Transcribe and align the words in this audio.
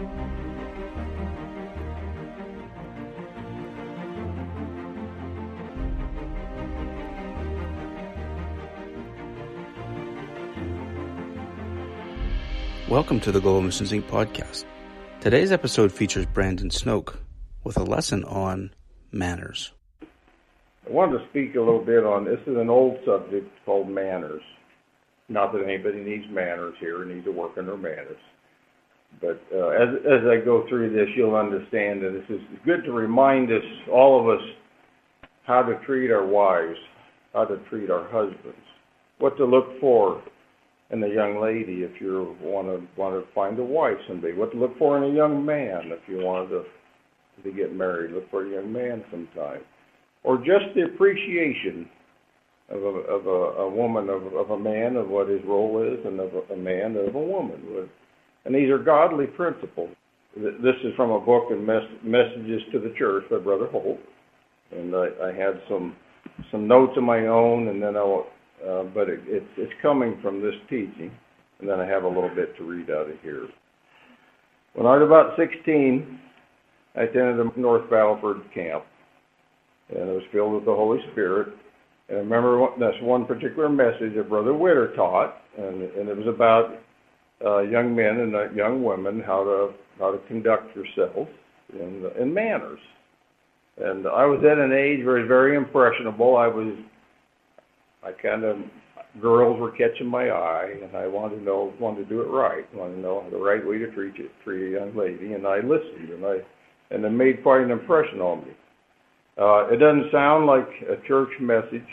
Welcome 0.00 0.16
to 13.20 13.30
the 13.30 13.40
Global 13.40 13.60
Missions 13.60 13.92
Inc. 13.92 14.04
podcast. 14.04 14.64
Today's 15.20 15.52
episode 15.52 15.92
features 15.92 16.24
Brandon 16.24 16.70
Snoke 16.70 17.18
with 17.62 17.76
a 17.76 17.84
lesson 17.84 18.24
on 18.24 18.72
manners. 19.12 19.72
I 20.00 20.06
wanted 20.88 21.18
to 21.18 21.28
speak 21.28 21.56
a 21.56 21.60
little 21.60 21.84
bit 21.84 22.04
on 22.04 22.24
this 22.24 22.40
is 22.46 22.56
an 22.56 22.70
old 22.70 23.00
subject 23.04 23.50
called 23.66 23.90
manners. 23.90 24.40
Not 25.28 25.52
that 25.52 25.62
anybody 25.62 26.00
needs 26.00 26.24
manners 26.30 26.74
here, 26.80 27.04
needs 27.04 27.26
to 27.26 27.32
work 27.32 27.58
on 27.58 27.66
their 27.66 27.76
manners. 27.76 28.16
But 29.20 29.42
uh, 29.54 29.68
as 29.68 29.88
as 30.06 30.26
I 30.26 30.44
go 30.44 30.64
through 30.68 30.90
this, 30.94 31.08
you'll 31.16 31.36
understand 31.36 32.02
that 32.02 32.12
this 32.12 32.36
is 32.36 32.42
good 32.64 32.84
to 32.84 32.92
remind 32.92 33.50
us, 33.50 33.62
all 33.92 34.20
of 34.20 34.38
us, 34.38 34.44
how 35.44 35.62
to 35.62 35.78
treat 35.84 36.10
our 36.10 36.26
wives, 36.26 36.78
how 37.34 37.44
to 37.44 37.58
treat 37.68 37.90
our 37.90 38.08
husbands, 38.10 38.64
what 39.18 39.36
to 39.36 39.44
look 39.44 39.78
for 39.80 40.22
in 40.90 41.02
a 41.02 41.08
young 41.08 41.40
lady 41.40 41.82
if 41.82 42.00
you 42.00 42.36
want 42.40 42.66
to 42.68 43.00
want 43.00 43.14
to 43.14 43.32
find 43.34 43.58
a 43.58 43.64
wife 43.64 43.96
someday. 44.08 44.32
What 44.32 44.52
to 44.52 44.58
look 44.58 44.76
for 44.78 44.96
in 44.96 45.12
a 45.12 45.14
young 45.14 45.44
man 45.44 45.92
if 45.92 46.00
you 46.08 46.18
wanted 46.18 46.48
to 46.50 46.64
to 47.44 47.52
get 47.52 47.74
married. 47.74 48.12
Look 48.12 48.30
for 48.30 48.46
a 48.46 48.50
young 48.50 48.72
man 48.72 49.04
sometime, 49.10 49.60
or 50.24 50.38
just 50.38 50.74
the 50.74 50.84
appreciation 50.84 51.88
of 52.70 52.82
a 52.82 52.86
of 52.86 53.26
a, 53.26 53.62
a 53.62 53.70
woman 53.70 54.08
of 54.08 54.34
of 54.34 54.50
a 54.50 54.58
man 54.58 54.96
of 54.96 55.08
what 55.08 55.28
his 55.28 55.40
role 55.44 55.82
is, 55.82 56.04
and 56.06 56.20
of 56.20 56.30
a, 56.34 56.54
a 56.54 56.56
man 56.56 56.96
of 56.96 57.14
a 57.14 57.18
woman. 57.18 57.88
And 58.44 58.54
these 58.54 58.70
are 58.70 58.78
godly 58.78 59.26
principles. 59.26 59.90
This 60.36 60.76
is 60.84 60.94
from 60.96 61.10
a 61.10 61.20
book 61.20 61.50
and 61.50 61.66
mes- 61.66 62.02
messages 62.02 62.62
to 62.72 62.78
the 62.78 62.94
church 62.96 63.24
by 63.30 63.38
Brother 63.38 63.66
Holt, 63.66 63.98
and 64.70 64.94
I, 64.94 65.08
I 65.24 65.32
had 65.32 65.60
some 65.68 65.96
some 66.52 66.68
notes 66.68 66.92
of 66.96 67.02
my 67.02 67.26
own, 67.26 67.68
and 67.68 67.82
then 67.82 67.96
I'll 67.96 68.26
uh, 68.66 68.84
but 68.94 69.08
it, 69.08 69.20
it's, 69.26 69.46
it's 69.56 69.72
coming 69.80 70.18
from 70.22 70.42
this 70.42 70.54
teaching, 70.68 71.10
and 71.60 71.68
then 71.68 71.80
I 71.80 71.86
have 71.86 72.04
a 72.04 72.08
little 72.08 72.30
bit 72.34 72.56
to 72.58 72.64
read 72.64 72.90
out 72.90 73.10
of 73.10 73.18
here. 73.22 73.48
When 74.74 74.86
I 74.86 74.98
was 74.98 75.06
about 75.06 75.36
16, 75.38 76.20
I 76.94 77.02
attended 77.02 77.38
the 77.38 77.60
North 77.60 77.88
Battleford 77.90 78.42
camp, 78.54 78.84
and 79.88 80.10
it 80.10 80.12
was 80.12 80.22
filled 80.30 80.54
with 80.54 80.64
the 80.64 80.74
Holy 80.74 80.98
Spirit. 81.12 81.48
And 82.08 82.18
I 82.18 82.20
remember 82.20 82.66
that's 82.78 83.02
one 83.02 83.24
particular 83.24 83.68
message 83.68 84.14
that 84.16 84.28
Brother 84.28 84.52
Witter 84.52 84.94
taught, 84.94 85.36
and, 85.56 85.82
and 85.82 86.08
it 86.08 86.16
was 86.16 86.26
about 86.26 86.74
young 87.42 87.94
men 87.94 88.20
and 88.20 88.34
uh, 88.34 88.50
young 88.50 88.82
women 88.82 89.20
how 89.20 89.44
to 89.44 89.70
how 89.98 90.12
to 90.12 90.18
conduct 90.28 90.74
yourselves 90.76 91.30
in, 91.72 92.10
in 92.18 92.32
manners. 92.32 92.80
And 93.78 94.06
I 94.06 94.26
was 94.26 94.40
at 94.44 94.58
an 94.58 94.72
age 94.72 95.04
where 95.04 95.18
I 95.18 95.20
was 95.20 95.28
very 95.28 95.56
impressionable. 95.56 96.36
I 96.36 96.48
was 96.48 96.74
I 98.02 98.12
kind 98.12 98.44
of 98.44 98.56
girls 99.20 99.58
were 99.60 99.72
catching 99.72 100.06
my 100.06 100.30
eye, 100.30 100.74
and 100.82 100.96
I 100.96 101.06
wanted 101.06 101.38
to 101.38 101.42
know, 101.42 101.72
wanted 101.80 102.04
to 102.04 102.08
do 102.08 102.20
it 102.20 102.28
right, 102.28 102.64
wanted 102.74 102.96
to 102.96 103.00
know 103.00 103.24
the 103.30 103.36
right 103.36 103.66
way 103.66 103.78
to 103.78 103.90
treat 103.92 104.14
it, 104.16 104.30
treat 104.44 104.68
a 104.68 104.78
young 104.78 104.96
lady, 104.96 105.32
and 105.32 105.46
I 105.46 105.56
listened, 105.56 106.10
and 106.10 106.24
I, 106.24 106.36
and 106.90 107.04
it 107.04 107.10
made 107.10 107.42
quite 107.42 107.62
an 107.62 107.70
impression 107.70 108.20
on 108.20 108.44
me. 108.44 108.52
Uh, 109.38 109.68
it 109.68 109.78
doesn't 109.78 110.12
sound 110.12 110.46
like 110.46 110.68
a 110.88 111.06
church 111.08 111.30
message, 111.40 111.86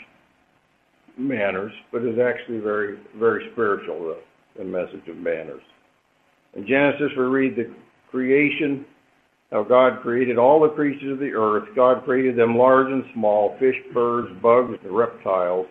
manners, 1.16 1.72
but 1.92 2.02
it's 2.02 2.18
actually 2.20 2.58
very, 2.58 2.98
very 3.18 3.48
spiritual, 3.52 4.16
the 4.58 4.64
message 4.64 5.08
of 5.08 5.16
manners. 5.16 5.62
In 6.54 6.66
Genesis, 6.66 7.12
we 7.16 7.24
read 7.24 7.56
the 7.56 7.72
creation, 8.10 8.84
how 9.52 9.62
God 9.62 10.02
created 10.02 10.36
all 10.36 10.60
the 10.60 10.74
creatures 10.74 11.12
of 11.12 11.18
the 11.20 11.32
earth. 11.32 11.68
God 11.76 12.04
created 12.04 12.36
them 12.36 12.56
large 12.56 12.88
and 12.88 13.04
small, 13.14 13.56
fish, 13.60 13.76
birds, 13.94 14.28
bugs, 14.42 14.76
and 14.82 14.94
reptiles 14.94 15.66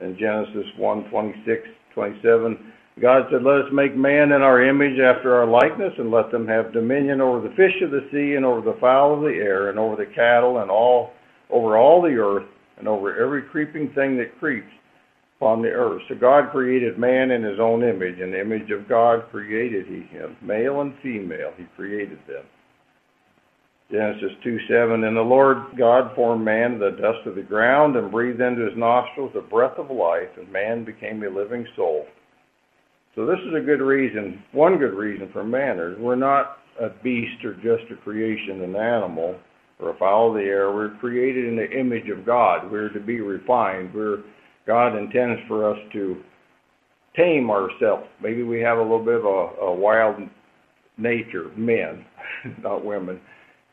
in 0.00 0.16
Genesis 0.18 0.66
1 0.78 1.10
26, 1.10 1.62
27. 1.94 2.72
God 3.02 3.24
said, 3.30 3.42
Let 3.42 3.66
us 3.66 3.72
make 3.72 3.96
man 3.96 4.30
in 4.30 4.42
our 4.42 4.64
image 4.64 5.00
after 5.00 5.34
our 5.34 5.46
likeness, 5.46 5.92
and 5.98 6.10
let 6.10 6.30
them 6.30 6.46
have 6.46 6.72
dominion 6.72 7.20
over 7.20 7.40
the 7.46 7.54
fish 7.56 7.74
of 7.82 7.90
the 7.90 8.06
sea, 8.12 8.36
and 8.36 8.44
over 8.44 8.60
the 8.60 8.78
fowl 8.80 9.14
of 9.14 9.22
the 9.22 9.36
air, 9.36 9.70
and 9.70 9.78
over 9.78 9.96
the 9.96 10.10
cattle, 10.14 10.58
and 10.58 10.70
all 10.70 11.10
over 11.50 11.76
all 11.76 12.00
the 12.00 12.14
earth, 12.14 12.46
and 12.78 12.86
over 12.86 13.20
every 13.20 13.42
creeping 13.42 13.90
thing 13.94 14.16
that 14.16 14.38
creeps 14.38 14.70
upon 15.38 15.62
the 15.62 15.68
earth. 15.68 16.02
So 16.08 16.14
God 16.14 16.50
created 16.50 16.98
man 16.98 17.30
in 17.30 17.42
his 17.42 17.58
own 17.60 17.82
image. 17.82 18.18
In 18.18 18.30
the 18.30 18.40
image 18.40 18.70
of 18.70 18.88
God 18.88 19.30
created 19.30 19.86
he 19.86 20.02
him. 20.16 20.36
Male 20.42 20.80
and 20.80 20.94
female, 21.02 21.52
he 21.56 21.64
created 21.76 22.18
them. 22.28 22.44
Genesis 23.90 24.32
2 24.42 24.58
7. 24.68 25.04
And 25.04 25.16
the 25.16 25.20
Lord 25.20 25.58
God 25.78 26.14
formed 26.14 26.44
man 26.44 26.74
of 26.74 26.80
the 26.80 27.02
dust 27.02 27.26
of 27.26 27.34
the 27.34 27.42
ground 27.42 27.96
and 27.96 28.10
breathed 28.10 28.40
into 28.40 28.64
his 28.64 28.76
nostrils 28.76 29.32
the 29.34 29.42
breath 29.42 29.78
of 29.78 29.90
life, 29.90 30.30
and 30.36 30.50
man 30.50 30.84
became 30.84 31.22
a 31.22 31.28
living 31.28 31.66
soul. 31.76 32.06
So, 33.14 33.26
this 33.26 33.38
is 33.46 33.54
a 33.54 33.64
good 33.64 33.80
reason, 33.80 34.42
one 34.52 34.78
good 34.78 34.94
reason 34.94 35.30
for 35.32 35.44
manners. 35.44 35.96
We're 36.00 36.16
not 36.16 36.58
a 36.80 36.88
beast 37.02 37.44
or 37.44 37.54
just 37.54 37.90
a 37.92 37.96
creation, 38.02 38.62
an 38.62 38.74
animal 38.74 39.36
or 39.78 39.90
a 39.90 39.98
fowl 39.98 40.30
of 40.30 40.34
the 40.34 40.42
air. 40.42 40.72
We're 40.72 40.96
created 40.98 41.46
in 41.46 41.56
the 41.56 41.70
image 41.70 42.08
of 42.08 42.26
God. 42.26 42.70
We're 42.70 42.88
to 42.88 43.00
be 43.00 43.20
refined. 43.20 43.94
We're, 43.94 44.24
God 44.66 44.96
intends 44.96 45.40
for 45.46 45.70
us 45.70 45.78
to 45.92 46.22
tame 47.16 47.50
ourselves. 47.50 48.06
Maybe 48.22 48.42
we 48.42 48.60
have 48.60 48.78
a 48.78 48.82
little 48.82 49.04
bit 49.04 49.16
of 49.16 49.24
a, 49.24 49.66
a 49.66 49.74
wild 49.74 50.16
nature, 50.98 51.50
men, 51.56 52.04
not 52.62 52.84
women 52.84 53.20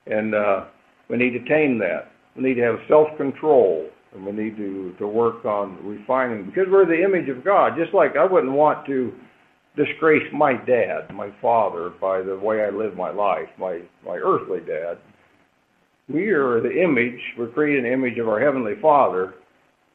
and 0.08 0.34
uh, 0.34 0.66
we 1.10 1.18
need 1.18 1.32
to 1.32 1.46
tame 1.46 1.78
that. 1.80 2.12
We 2.36 2.44
need 2.44 2.56
to 2.56 2.64
have 2.64 2.76
self-control, 2.88 3.90
and 4.14 4.26
we 4.26 4.32
need 4.32 4.58
to 4.58 4.94
to 5.00 5.08
work 5.08 5.46
on 5.46 5.78
refining 5.86 6.46
because 6.46 6.66
we're 6.70 6.86
the 6.86 7.04
image 7.04 7.30
of 7.30 7.44
God. 7.44 7.74
Just 7.78 7.94
like 7.94 8.16
I 8.16 8.26
wouldn't 8.26 8.54
want 8.54 8.86
to 8.88 9.12
disgrace 9.76 10.24
my 10.34 10.54
dad, 10.54 11.14
my 11.14 11.30
father, 11.42 11.92
by 12.02 12.22
the 12.22 12.38
way 12.38 12.64
I 12.64 12.70
live 12.70 12.96
my 12.96 13.12
life, 13.12 13.50
my 13.60 13.82
my 14.06 14.18
earthly 14.18 14.60
dad. 14.60 14.98
We 16.10 16.30
are 16.30 16.62
the 16.62 16.82
image. 16.82 17.20
We're 17.38 17.50
created 17.50 17.86
an 17.86 17.92
image 17.92 18.18
of 18.18 18.28
our 18.28 18.40
heavenly 18.40 18.74
Father, 18.82 19.36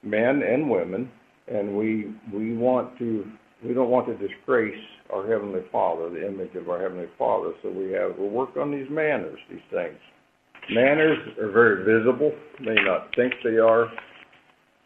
men 0.07 0.43
and 0.43 0.71
women, 0.71 1.11
and 1.49 1.77
we 1.77 2.15
we 2.33 2.57
want 2.57 2.97
to 2.99 3.25
we 3.65 3.75
don't 3.75 3.91
want 3.91 4.07
to 4.07 4.29
disgrace 4.29 4.75
our 5.13 5.27
Heavenly 5.27 5.63
Father, 5.73 6.11
the 6.11 6.27
image 6.27 6.55
of 6.55 6.69
our 6.69 6.81
Heavenly 6.81 7.09
Father. 7.19 7.53
So 7.63 7.71
we 7.71 7.93
have 7.93 8.17
we 8.19 8.29
work 8.29 8.57
on 8.57 8.71
these 8.71 8.89
manners, 8.91 9.39
these 9.51 9.61
things. 9.71 9.99
Manners 10.71 11.19
are 11.41 11.51
very 11.51 11.85
visible. 11.85 12.33
May 12.61 12.75
not 12.75 13.15
think 13.15 13.35
they 13.45 13.59
are, 13.59 13.89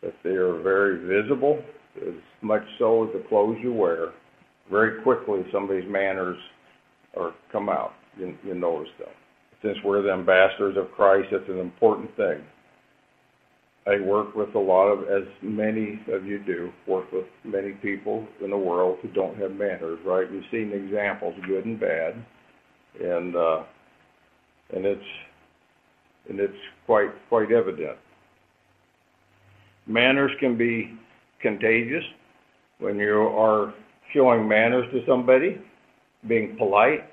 but 0.02 0.14
they 0.22 0.30
are 0.30 0.60
very 0.60 1.06
visible, 1.06 1.62
as 2.06 2.14
much 2.42 2.62
so 2.78 3.06
as 3.06 3.12
the 3.14 3.26
clothes 3.28 3.56
you 3.62 3.72
wear. 3.72 4.12
Very 4.70 5.02
quickly, 5.02 5.42
somebody's 5.52 5.88
manners 5.88 6.36
are 7.16 7.32
come 7.50 7.68
out. 7.68 7.92
You, 8.16 8.36
you 8.44 8.54
notice 8.54 8.92
them. 8.98 9.08
Since 9.62 9.78
we're 9.84 10.02
the 10.02 10.12
ambassadors 10.12 10.76
of 10.76 10.90
Christ, 10.92 11.28
that's 11.32 11.48
an 11.48 11.58
important 11.58 12.14
thing. 12.16 12.42
I 13.90 13.98
work 14.00 14.36
with 14.36 14.54
a 14.54 14.58
lot 14.58 14.86
of, 14.86 15.00
as 15.08 15.26
many 15.42 16.00
of 16.12 16.24
you 16.24 16.38
do, 16.38 16.70
work 16.86 17.10
with 17.12 17.24
many 17.44 17.72
people 17.72 18.26
in 18.42 18.50
the 18.50 18.56
world 18.56 18.98
who 19.02 19.08
don't 19.08 19.36
have 19.38 19.52
manners, 19.52 19.98
right? 20.06 20.30
We've 20.30 20.44
seen 20.50 20.72
examples, 20.72 21.34
good 21.46 21.64
and 21.64 21.80
bad, 21.80 22.14
and 23.02 23.34
uh, 23.34 23.62
and 24.74 24.84
it's 24.84 25.02
and 26.28 26.38
it's 26.38 26.52
quite 26.86 27.10
quite 27.28 27.50
evident. 27.50 27.96
Manners 29.86 30.30
can 30.38 30.56
be 30.56 30.96
contagious 31.42 32.04
when 32.78 32.96
you 32.96 33.12
are 33.12 33.74
showing 34.14 34.46
manners 34.48 34.86
to 34.92 35.04
somebody, 35.06 35.60
being 36.28 36.56
polite, 36.56 37.08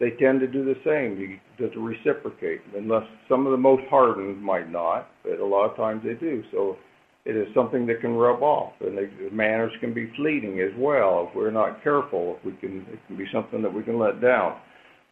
they 0.00 0.10
tend 0.10 0.40
to 0.40 0.46
do 0.46 0.64
the 0.64 0.76
same. 0.84 1.18
You 1.18 1.38
to 1.58 1.80
reciprocate, 1.80 2.60
unless 2.76 3.04
some 3.28 3.46
of 3.46 3.52
the 3.52 3.58
most 3.58 3.82
hardened 3.88 4.42
might 4.42 4.70
not, 4.70 5.08
but 5.22 5.38
a 5.38 5.44
lot 5.44 5.70
of 5.70 5.76
times 5.76 6.02
they 6.04 6.14
do. 6.14 6.42
So 6.50 6.76
it 7.24 7.36
is 7.36 7.46
something 7.54 7.86
that 7.86 8.00
can 8.00 8.14
rub 8.14 8.42
off, 8.42 8.72
and 8.80 8.98
the 8.98 9.08
manners 9.32 9.72
can 9.80 9.94
be 9.94 10.12
fleeting 10.16 10.60
as 10.60 10.72
well 10.78 11.28
if 11.28 11.36
we're 11.36 11.50
not 11.50 11.82
careful. 11.82 12.36
If 12.38 12.44
we 12.44 12.52
can, 12.60 12.86
it 12.92 12.98
can 13.06 13.16
be 13.16 13.26
something 13.32 13.62
that 13.62 13.72
we 13.72 13.82
can 13.82 13.98
let 13.98 14.20
down. 14.20 14.56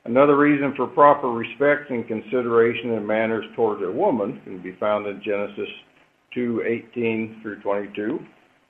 Another 0.05 0.37
reason 0.37 0.75
for 0.77 0.89
proper 0.89 1.29
respect 1.29 1.91
and 1.91 2.07
consideration 2.07 2.95
and 2.95 3.07
manners 3.07 3.45
towards 3.55 3.83
a 3.83 3.91
woman 3.91 4.41
can 4.45 4.61
be 4.61 4.73
found 4.81 5.07
in 5.07 5.23
Genesis 5.23 5.69
2:18 6.35 7.41
through 7.41 7.61
22. 7.61 8.19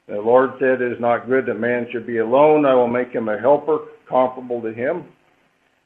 The 0.08 0.20
Lord 0.20 0.50
said, 0.58 0.82
"It 0.82 0.92
is 0.92 1.00
not 1.00 1.28
good 1.28 1.46
that 1.46 1.58
man 1.58 1.88
should 1.90 2.06
be 2.06 2.18
alone. 2.18 2.66
I 2.66 2.74
will 2.74 2.88
make 2.88 3.12
him 3.12 3.28
a 3.28 3.38
helper 3.38 3.78
comparable 4.06 4.60
to 4.60 4.72
him." 4.72 5.04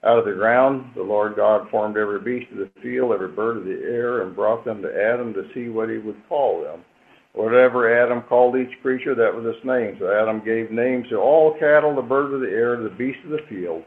Out 0.06 0.20
of 0.20 0.25
the 0.25 0.35
ground 0.35 0.93
the 0.94 1.03
Lord 1.03 1.35
God 1.35 1.69
formed 1.69 1.97
every 1.97 2.20
beast 2.20 2.53
of 2.53 2.58
the 2.58 2.70
field, 2.81 3.12
every 3.12 3.29
bird 3.29 3.56
of 3.56 3.64
the 3.64 3.82
air, 3.85 4.23
and 4.23 4.37
brought 4.37 4.64
them 4.64 4.81
to 4.82 4.88
Adam 4.88 5.35
to 5.35 5.50
see 5.53 5.69
what 5.69 5.91
he 5.91 5.99
would 5.99 6.17
call 6.29 6.62
them. 6.62 6.85
Whatever 7.32 8.03
Adam 8.03 8.23
called 8.29 8.56
each 8.56 8.81
creature, 8.82 9.14
that 9.17 9.35
was 9.35 9.44
its 9.44 9.64
name. 9.67 9.97
So 9.99 10.11
Adam 10.11 10.44
gave 10.44 10.70
names 10.70 11.08
to 11.11 11.17
all 11.17 11.58
cattle, 11.58 11.94
the 11.94 12.03
birds 12.03 12.32
of 12.32 12.41
the 12.41 12.47
air, 12.47 12.81
the 12.81 12.88
beasts 12.88 13.20
of 13.25 13.31
the 13.31 13.44
field. 13.49 13.82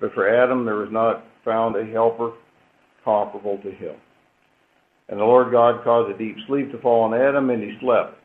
But 0.00 0.14
for 0.14 0.28
Adam 0.28 0.64
there 0.64 0.76
was 0.76 0.90
not 0.90 1.24
found 1.44 1.76
a 1.76 1.84
helper 1.92 2.32
comparable 3.04 3.58
to 3.58 3.70
him. 3.70 3.94
And 5.08 5.20
the 5.20 5.24
Lord 5.24 5.52
God 5.52 5.84
caused 5.84 6.14
a 6.14 6.18
deep 6.18 6.36
sleep 6.46 6.72
to 6.72 6.80
fall 6.80 7.02
on 7.02 7.14
Adam, 7.14 7.50
and 7.50 7.62
he 7.62 7.76
slept. 7.80 8.17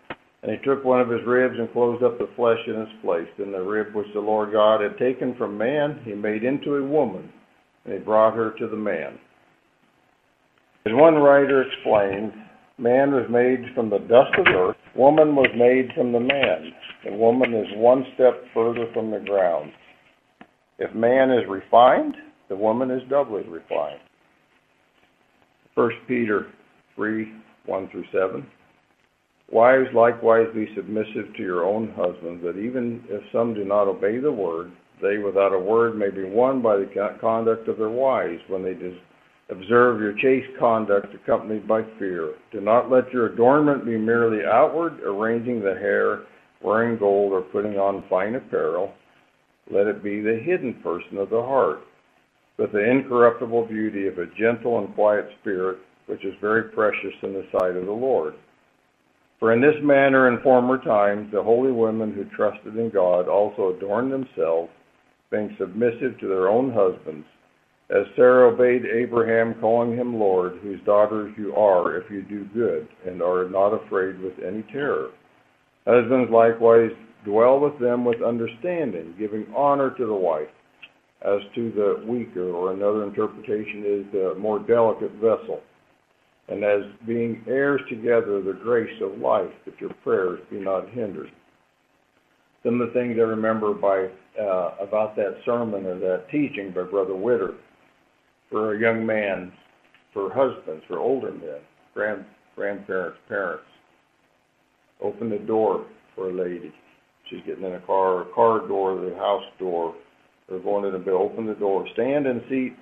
And 0.43 0.51
he 0.51 0.57
took 0.65 0.83
one 0.83 0.99
of 0.99 1.09
his 1.09 1.25
ribs 1.25 1.55
and 1.57 1.71
closed 1.71 2.03
up 2.03 2.19
the 2.19 2.29
flesh 2.35 2.59
in 2.67 2.75
its 2.75 2.91
place. 3.01 3.29
And 3.37 3.53
the 3.53 3.61
rib 3.61 3.95
which 3.95 4.07
the 4.13 4.19
Lord 4.19 4.51
God 4.51 4.81
had 4.81 4.97
taken 4.97 5.35
from 5.37 5.57
man, 5.57 6.01
he 6.03 6.13
made 6.13 6.43
into 6.43 6.75
a 6.75 6.85
woman, 6.85 7.31
and 7.85 7.93
he 7.93 7.99
brought 7.99 8.35
her 8.35 8.51
to 8.59 8.67
the 8.67 8.75
man. 8.75 9.17
As 10.85 10.91
one 10.93 11.15
writer 11.15 11.63
explained, 11.63 12.33
man 12.77 13.13
was 13.13 13.25
made 13.29 13.73
from 13.73 13.89
the 13.89 13.99
dust 13.99 14.35
of 14.37 14.45
earth, 14.53 14.75
woman 14.97 15.33
was 15.33 15.49
made 15.55 15.95
from 15.95 16.11
the 16.11 16.19
man. 16.19 16.73
The 17.05 17.13
woman 17.13 17.53
is 17.53 17.67
one 17.75 18.05
step 18.15 18.43
further 18.53 18.91
from 18.93 19.11
the 19.11 19.19
ground. 19.19 19.71
If 20.77 20.93
man 20.93 21.31
is 21.31 21.47
refined, 21.47 22.15
the 22.49 22.57
woman 22.57 22.91
is 22.91 23.01
doubly 23.09 23.43
refined. 23.43 24.01
1 25.75 25.89
Peter 26.05 26.47
3 26.95 27.31
1 27.65 27.89
through 27.89 28.03
7. 28.11 28.45
Wives, 29.53 29.93
likewise, 29.93 30.47
be 30.55 30.67
submissive 30.75 31.31
to 31.37 31.43
your 31.43 31.63
own 31.63 31.93
husbands, 31.95 32.41
that 32.43 32.57
even 32.57 33.03
if 33.07 33.21
some 33.31 33.53
do 33.53 33.63
not 33.63 33.87
obey 33.87 34.17
the 34.17 34.31
word, 34.31 34.71
they 34.99 35.19
without 35.19 35.53
a 35.53 35.59
word 35.59 35.95
may 35.95 36.09
be 36.09 36.23
won 36.23 36.59
by 36.59 36.75
the 36.75 36.89
conduct 37.21 37.67
of 37.67 37.77
their 37.77 37.89
wives 37.89 38.41
when 38.47 38.63
they 38.63 38.73
observe 39.49 40.01
your 40.01 40.13
chaste 40.13 40.57
conduct 40.57 41.13
accompanied 41.13 41.67
by 41.67 41.83
fear. 41.99 42.33
Do 42.51 42.61
not 42.61 42.89
let 42.89 43.13
your 43.13 43.27
adornment 43.27 43.85
be 43.85 43.95
merely 43.95 44.43
outward, 44.43 44.99
arranging 45.01 45.59
the 45.59 45.75
hair, 45.75 46.21
wearing 46.63 46.97
gold, 46.97 47.31
or 47.31 47.41
putting 47.41 47.77
on 47.77 48.05
fine 48.09 48.33
apparel. 48.33 48.91
Let 49.69 49.85
it 49.85 50.03
be 50.03 50.19
the 50.19 50.41
hidden 50.43 50.81
person 50.81 51.19
of 51.19 51.29
the 51.29 51.43
heart, 51.43 51.81
with 52.57 52.71
the 52.71 52.89
incorruptible 52.89 53.67
beauty 53.67 54.07
of 54.07 54.17
a 54.17 54.25
gentle 54.35 54.79
and 54.79 54.95
quiet 54.95 55.29
spirit, 55.41 55.77
which 56.07 56.25
is 56.25 56.33
very 56.41 56.63
precious 56.71 57.13
in 57.21 57.33
the 57.33 57.45
sight 57.51 57.75
of 57.75 57.85
the 57.85 57.91
Lord. 57.91 58.33
For 59.43 59.51
in 59.51 59.59
this 59.59 59.75
manner 59.83 60.29
in 60.29 60.39
former 60.39 60.77
times 60.77 61.29
the 61.33 61.43
holy 61.43 61.73
women 61.73 62.13
who 62.13 62.23
trusted 62.33 62.77
in 62.77 62.89
God 62.89 63.27
also 63.27 63.75
adorned 63.75 64.09
themselves, 64.09 64.71
being 65.31 65.53
submissive 65.59 66.17
to 66.21 66.29
their 66.29 66.47
own 66.47 66.71
husbands, 66.71 67.27
as 67.89 68.05
Sarah 68.15 68.53
obeyed 68.53 68.85
Abraham, 68.85 69.55
calling 69.59 69.97
him 69.97 70.17
Lord, 70.17 70.59
whose 70.61 70.79
daughters 70.85 71.35
you 71.37 71.53
are 71.57 71.97
if 71.97 72.09
you 72.09 72.21
do 72.21 72.45
good, 72.53 72.87
and 73.05 73.21
are 73.21 73.49
not 73.49 73.73
afraid 73.73 74.17
with 74.21 74.31
any 74.39 74.63
terror. 74.71 75.09
Husbands 75.85 76.31
likewise 76.31 76.91
dwell 77.25 77.59
with 77.59 77.77
them 77.79 78.05
with 78.05 78.21
understanding, 78.21 79.13
giving 79.19 79.45
honor 79.53 79.93
to 79.97 80.05
the 80.05 80.13
wife, 80.13 80.47
as 81.21 81.41
to 81.55 81.69
the 81.71 82.09
weaker, 82.09 82.49
or 82.49 82.71
another 82.71 83.03
interpretation 83.03 83.83
is 83.85 84.05
the 84.13 84.35
more 84.39 84.59
delicate 84.59 85.11
vessel 85.15 85.59
and 86.49 86.63
as 86.63 86.81
being 87.07 87.43
heirs 87.47 87.81
together 87.89 88.37
of 88.37 88.45
the 88.45 88.53
grace 88.53 89.01
of 89.01 89.17
life, 89.19 89.51
that 89.65 89.79
your 89.79 89.93
prayers 90.03 90.39
be 90.51 90.59
not 90.59 90.89
hindered. 90.89 91.31
Some 92.63 92.81
of 92.81 92.87
the 92.87 92.93
things 92.93 93.15
I 93.17 93.21
remember 93.21 93.73
by 93.73 94.07
uh, 94.41 94.75
about 94.81 95.15
that 95.15 95.37
sermon 95.45 95.85
or 95.85 95.99
that 95.99 96.29
teaching 96.31 96.71
by 96.73 96.83
Brother 96.83 97.15
Witter 97.15 97.53
for 98.49 98.75
a 98.75 98.79
young 98.79 99.05
man, 99.05 99.51
for 100.13 100.31
husbands, 100.33 100.83
for 100.87 100.99
older 100.99 101.31
men, 101.31 101.59
grand 101.93 102.25
grandparents, 102.55 103.17
parents. 103.27 103.65
Open 105.01 105.29
the 105.29 105.39
door 105.39 105.85
for 106.15 106.29
a 106.29 106.33
lady. 106.33 106.71
She's 107.29 107.41
getting 107.45 107.63
in 107.63 107.73
a 107.73 107.79
car, 107.81 108.21
a 108.21 108.33
car 108.33 108.67
door, 108.67 108.95
the 108.95 109.15
house 109.15 109.43
door, 109.59 109.95
or 110.49 110.59
going 110.59 110.83
to 110.83 110.91
the 110.91 111.03
bed. 111.03 111.13
Open 111.13 111.45
the 111.45 111.55
door. 111.55 111.87
Stand 111.93 112.27
and 112.27 112.41
seat 112.49 112.73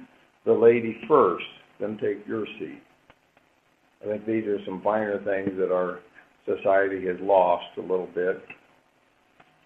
the 0.45 0.53
lady 0.53 0.97
first, 1.07 1.45
then 1.79 1.97
take 2.01 2.27
your 2.27 2.45
seat. 2.59 2.81
I 4.03 4.07
think 4.07 4.25
these 4.25 4.45
are 4.45 4.57
some 4.65 4.81
finer 4.81 5.17
things 5.23 5.57
that 5.57 5.71
our 5.71 5.99
society 6.45 7.05
has 7.07 7.17
lost 7.21 7.65
a 7.77 7.81
little 7.81 8.09
bit. 8.13 8.41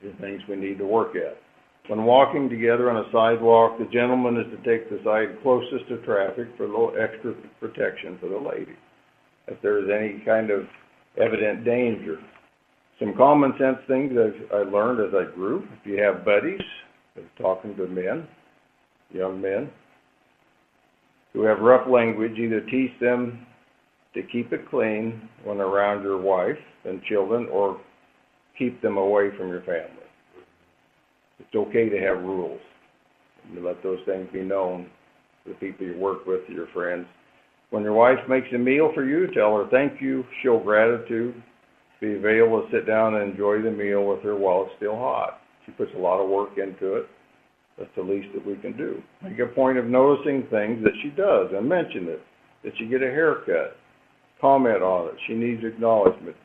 The 0.04 0.12
things 0.20 0.42
we 0.50 0.58
need 0.58 0.78
to 0.80 0.86
work 0.86 1.16
at. 1.16 1.38
When 1.88 2.04
walking 2.04 2.50
together 2.50 2.90
on 2.90 2.98
a 2.98 3.12
sidewalk, 3.12 3.78
the 3.78 3.86
gentleman 3.94 4.38
is 4.38 4.48
to 4.52 4.58
take 4.70 4.90
the 4.90 5.00
side 5.04 5.42
closest 5.42 5.88
to 5.90 5.98
traffic 6.04 6.48
for 6.58 6.66
a 6.66 6.68
little 6.68 6.94
extra 7.00 7.34
protection 7.60 8.18
for 8.20 8.28
the 8.28 8.38
lady. 8.38 8.76
If 9.48 9.62
there 9.62 9.80
is 9.80 9.90
any 9.90 10.24
kind 10.26 10.50
of 10.50 10.66
evident 11.22 11.64
danger. 11.64 12.18
Some 13.00 13.14
common 13.16 13.54
sense 13.60 13.78
things 13.88 14.14
i 14.18 14.56
I 14.56 14.60
learned 14.64 15.00
as 15.00 15.14
I 15.14 15.34
grew. 15.34 15.68
If 15.80 15.86
you 15.86 16.02
have 16.02 16.26
buddies, 16.26 16.62
talking 17.38 17.76
to 17.78 17.88
men, 17.88 18.28
young 19.12 19.42
men, 19.42 19.70
who 21.34 21.44
have 21.44 21.60
rough 21.60 21.88
language, 21.88 22.38
either 22.38 22.62
teach 22.62 22.92
them 23.00 23.46
to 24.16 24.24
keep 24.24 24.52
it 24.54 24.70
clean 24.70 25.30
when 25.44 25.60
around 25.60 26.02
your 26.02 26.20
wife 26.20 26.58
and 26.86 27.04
children 27.04 27.48
or 27.52 27.80
keep 28.58 28.82
them 28.82 28.98
away 28.98 29.30
from 29.38 29.50
your 29.50 29.62
family. 29.62 29.92
It's 31.40 31.56
okay 31.56 31.90
to 31.90 32.00
have 32.00 32.24
rules. 32.24 32.62
You 33.54 33.66
let 33.66 33.84
those 33.84 34.00
things 34.06 34.28
be 34.34 34.42
known 34.42 34.88
to 35.44 35.50
the 35.50 35.56
people 35.56 35.86
you 35.86 35.98
work 35.98 36.26
with, 36.26 36.42
your 36.50 36.68
friends. 36.74 37.06
When 37.70 37.84
your 37.84 37.94
wife 37.94 38.20
makes 38.30 38.48
a 38.54 38.58
meal 38.58 38.92
for 38.96 39.04
you, 39.04 39.28
tell 39.34 39.56
her 39.58 39.68
thank 39.70 40.02
you, 40.02 40.24
show 40.44 40.60
gratitude, 40.60 41.36
be 42.00 42.16
available 42.16 42.62
to 42.62 42.72
sit 42.72 42.88
down 42.88 43.16
and 43.16 43.32
enjoy 43.32 43.62
the 43.62 43.72
meal 43.72 44.08
with 44.08 44.22
her 44.24 44.36
while 44.36 44.64
it's 44.64 44.76
still 44.78 44.96
hot. 44.96 45.42
She 45.66 45.72
puts 45.74 45.92
a 45.96 46.00
lot 46.00 46.22
of 46.22 46.30
work 46.30 46.58
into 46.58 46.96
it. 46.96 47.08
That's 47.78 47.90
the 47.98 48.04
least 48.04 48.30
that 48.34 48.46
we 48.46 48.56
can 48.56 48.78
do. 48.78 49.02
Make 49.22 49.40
a 49.40 49.48
point 49.48 49.78
of 49.78 49.86
noticing 49.86 50.48
things 50.50 50.84
that 50.84 50.94
she 51.02 51.10
does 51.10 51.50
and 51.54 51.68
mention 51.68 52.08
it. 52.08 52.22
Did 52.64 52.74
she 52.78 52.86
get 52.86 53.04
a 53.04 53.08
haircut? 53.08 53.76
Comment 54.42 54.82
on 54.82 55.08
it. 55.10 55.16
She 55.28 55.34
needs 55.34 55.64
acknowledgement. 55.64 56.36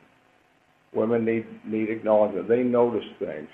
Women 0.93 1.25
need 1.25 1.45
need 1.65 1.89
acknowledgement. 1.89 2.49
They 2.49 2.63
notice 2.63 3.05
things. 3.19 3.47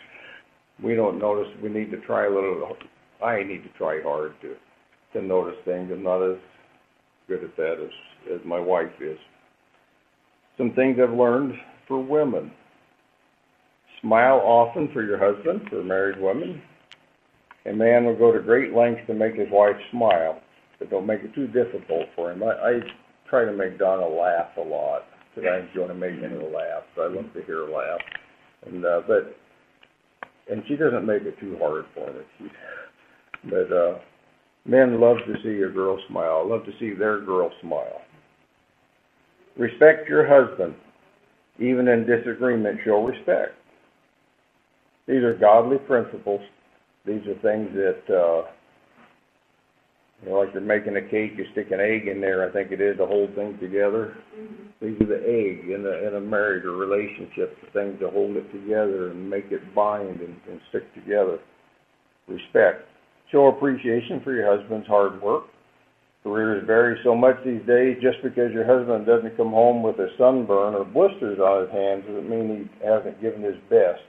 We 0.83 0.95
don't 0.95 1.19
notice. 1.19 1.51
We 1.61 1.69
need 1.69 1.91
to 1.91 2.01
try 2.01 2.25
a 2.25 2.29
little. 2.29 2.75
I 3.23 3.43
need 3.43 3.63
to 3.63 3.69
try 3.77 4.01
hard 4.03 4.33
to 4.41 4.55
to 5.13 5.25
notice 5.25 5.57
things. 5.65 5.89
I'm 5.91 6.03
not 6.03 6.23
as 6.23 6.37
good 7.27 7.43
at 7.43 7.55
that 7.57 7.75
as 7.83 8.39
as 8.39 8.45
my 8.45 8.59
wife 8.59 8.91
is. 9.01 9.17
Some 10.57 10.73
things 10.73 10.97
I've 11.01 11.15
learned 11.15 11.53
for 11.87 12.03
women. 12.03 12.51
Smile 14.01 14.41
often 14.43 14.89
for 14.93 15.03
your 15.03 15.17
husband, 15.17 15.61
for 15.69 15.83
married 15.83 16.19
women. 16.19 16.61
A 17.65 17.73
man 17.73 18.05
will 18.05 18.17
go 18.17 18.31
to 18.31 18.39
great 18.39 18.73
lengths 18.73 19.01
to 19.07 19.13
make 19.13 19.35
his 19.35 19.49
wife 19.51 19.75
smile, 19.91 20.39
but 20.79 20.89
don't 20.89 21.05
make 21.05 21.21
it 21.21 21.33
too 21.35 21.47
difficult 21.47 22.07
for 22.15 22.31
him. 22.31 22.43
I, 22.43 22.47
I 22.47 22.79
try 23.29 23.45
to 23.45 23.53
make 23.53 23.79
Donna 23.79 24.07
laugh 24.07 24.55
a 24.57 24.61
lot 24.61 25.03
because 25.33 25.49
I 25.51 25.67
enjoy 25.67 25.93
making 25.93 26.29
her 26.29 26.43
laugh. 26.43 26.83
So 26.95 27.03
I 27.03 27.07
love 27.07 27.31
to 27.33 27.43
hear 27.43 27.65
her 27.65 27.71
laugh. 27.71 27.99
And 28.65 28.85
uh, 28.85 29.01
but 29.07 29.35
and 30.49 30.63
she 30.67 30.75
doesn't 30.75 31.05
make 31.05 31.23
it 31.23 31.39
too 31.39 31.57
hard 31.59 31.85
for 31.93 32.11
me. 32.11 32.19
She, 32.37 32.45
but 33.49 33.71
uh, 33.71 33.99
men 34.65 34.99
love 34.99 35.17
to 35.27 35.35
see 35.43 35.61
a 35.63 35.69
girl 35.69 35.99
smile. 36.09 36.49
Love 36.49 36.65
to 36.65 36.71
see 36.79 36.93
their 36.93 37.21
girl 37.21 37.51
smile. 37.61 38.01
Respect 39.57 40.07
your 40.07 40.27
husband, 40.27 40.75
even 41.59 41.87
in 41.87 42.05
disagreement. 42.05 42.79
Show 42.85 43.05
respect. 43.05 43.53
These 45.07 45.23
are 45.23 45.35
godly 45.35 45.77
principles. 45.77 46.41
These 47.05 47.21
are 47.27 47.39
things 47.41 47.69
that 47.73 48.13
uh, 48.13 48.51
you 50.23 50.29
know, 50.29 50.39
like 50.39 50.49
you're 50.53 50.61
making 50.61 50.97
a 50.97 51.01
cake, 51.01 51.33
you 51.37 51.45
stick 51.51 51.69
an 51.71 51.79
egg 51.79 52.07
in 52.07 52.21
there, 52.21 52.47
I 52.47 52.51
think 52.51 52.71
it 52.71 52.81
is, 52.81 52.97
to 52.97 53.05
hold 53.05 53.35
things 53.35 53.59
together. 53.59 54.17
Mm-hmm. 54.35 54.85
These 54.85 55.01
are 55.01 55.05
the 55.05 55.21
egg 55.21 55.69
in 55.69 55.85
a, 55.85 56.07
in 56.07 56.15
a 56.15 56.21
marriage 56.21 56.65
or 56.65 56.73
relationship, 56.73 57.57
the 57.61 57.71
things 57.71 57.99
to 57.99 58.09
hold 58.09 58.35
it 58.35 58.51
together 58.51 59.11
and 59.11 59.29
make 59.29 59.45
it 59.51 59.61
bind 59.75 60.19
and, 60.19 60.35
and 60.49 60.59
stick 60.69 60.91
together. 60.95 61.39
Respect. 62.27 62.87
Show 63.31 63.47
appreciation 63.47 64.21
for 64.23 64.33
your 64.33 64.57
husband's 64.57 64.87
hard 64.87 65.21
work. 65.21 65.45
Careers 66.23 66.65
vary 66.65 66.99
so 67.03 67.15
much 67.15 67.37
these 67.45 67.65
days. 67.67 67.97
Just 68.01 68.17
because 68.23 68.51
your 68.51 68.65
husband 68.65 69.05
doesn't 69.05 69.37
come 69.37 69.51
home 69.51 69.83
with 69.83 69.95
a 69.99 70.09
sunburn 70.17 70.73
or 70.73 70.83
blisters 70.83 71.39
on 71.39 71.61
his 71.61 71.71
hands 71.71 72.03
doesn't 72.05 72.29
mean 72.29 72.69
he 72.69 72.85
hasn't 72.85 73.21
given 73.21 73.41
his 73.43 73.55
best 73.69 74.01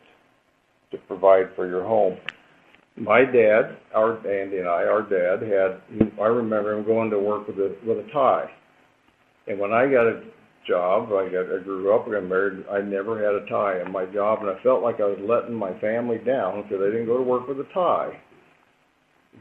to 0.90 0.98
provide 1.06 1.54
for 1.54 1.68
your 1.68 1.84
home 1.84 2.16
my 3.00 3.24
dad, 3.24 3.78
our 3.94 4.16
Andy 4.26 4.58
and 4.58 4.68
I, 4.68 4.84
our 4.84 5.02
dad 5.02 5.42
had. 5.42 6.10
I 6.20 6.26
remember 6.26 6.76
him 6.76 6.84
going 6.84 7.10
to 7.10 7.18
work 7.18 7.46
with 7.46 7.56
a 7.58 7.76
with 7.86 7.98
a 7.98 8.10
tie, 8.12 8.50
and 9.46 9.58
when 9.58 9.72
I 9.72 9.86
got 9.86 10.06
a 10.06 10.22
job, 10.66 11.08
I 11.12 11.28
got 11.30 11.46
I 11.46 11.62
grew 11.62 11.94
up, 11.94 12.06
I 12.08 12.12
got 12.12 12.24
married. 12.24 12.64
I 12.70 12.80
never 12.80 13.18
had 13.18 13.42
a 13.42 13.46
tie 13.48 13.80
in 13.84 13.92
my 13.92 14.06
job, 14.06 14.40
and 14.40 14.50
I 14.50 14.62
felt 14.62 14.82
like 14.82 15.00
I 15.00 15.06
was 15.06 15.18
letting 15.20 15.54
my 15.54 15.78
family 15.80 16.18
down 16.18 16.62
because 16.62 16.82
I 16.82 16.90
didn't 16.90 17.06
go 17.06 17.16
to 17.16 17.22
work 17.22 17.48
with 17.48 17.60
a 17.60 17.68
tie. 17.74 18.18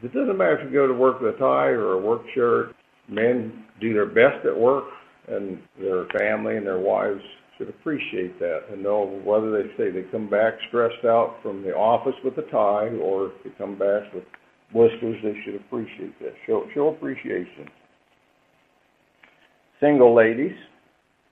It 0.02 0.12
doesn't 0.12 0.36
matter 0.38 0.58
if 0.58 0.64
you 0.64 0.72
go 0.72 0.86
to 0.86 0.94
work 0.94 1.20
with 1.20 1.34
a 1.34 1.38
tie 1.38 1.68
or 1.68 1.94
a 1.94 2.00
work 2.00 2.22
shirt. 2.34 2.74
Men 3.08 3.64
do 3.80 3.92
their 3.92 4.06
best 4.06 4.46
at 4.46 4.56
work, 4.56 4.84
and 5.28 5.58
their 5.78 6.06
family 6.18 6.56
and 6.56 6.66
their 6.66 6.78
wives 6.78 7.22
should 7.58 7.68
appreciate 7.68 8.38
that 8.38 8.60
and 8.72 8.82
know 8.82 9.20
whether 9.24 9.50
they 9.50 9.68
say 9.76 9.90
they 9.90 10.08
come 10.10 10.30
back 10.30 10.54
stressed 10.68 11.04
out 11.04 11.36
from 11.42 11.62
the 11.62 11.74
office 11.74 12.14
with 12.24 12.38
a 12.38 12.50
tie 12.50 12.88
or 13.02 13.32
they 13.44 13.50
come 13.58 13.76
back 13.76 14.12
with 14.14 14.24
Whiskers, 14.72 15.16
they 15.22 15.34
should 15.44 15.56
appreciate 15.56 16.18
that. 16.20 16.34
Show, 16.46 16.66
show 16.74 16.88
appreciation. 16.88 17.68
Single 19.80 20.14
ladies 20.14 20.56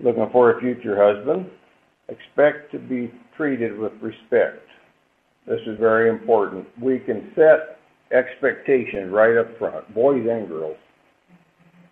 looking 0.01 0.29
for 0.33 0.57
a 0.57 0.61
future 0.61 0.97
husband, 0.97 1.47
expect 2.09 2.73
to 2.73 2.79
be 2.79 3.13
treated 3.37 3.79
with 3.79 3.93
respect. 4.01 4.63
This 5.47 5.61
is 5.67 5.79
very 5.79 6.11
important. 6.11 6.67
We 6.81 6.99
can 6.99 7.33
set 7.35 7.79
expectations 8.17 9.13
right 9.13 9.37
up 9.37 9.59
front, 9.59 9.93
boys 9.95 10.27
and 10.29 10.49
girls, 10.49 10.77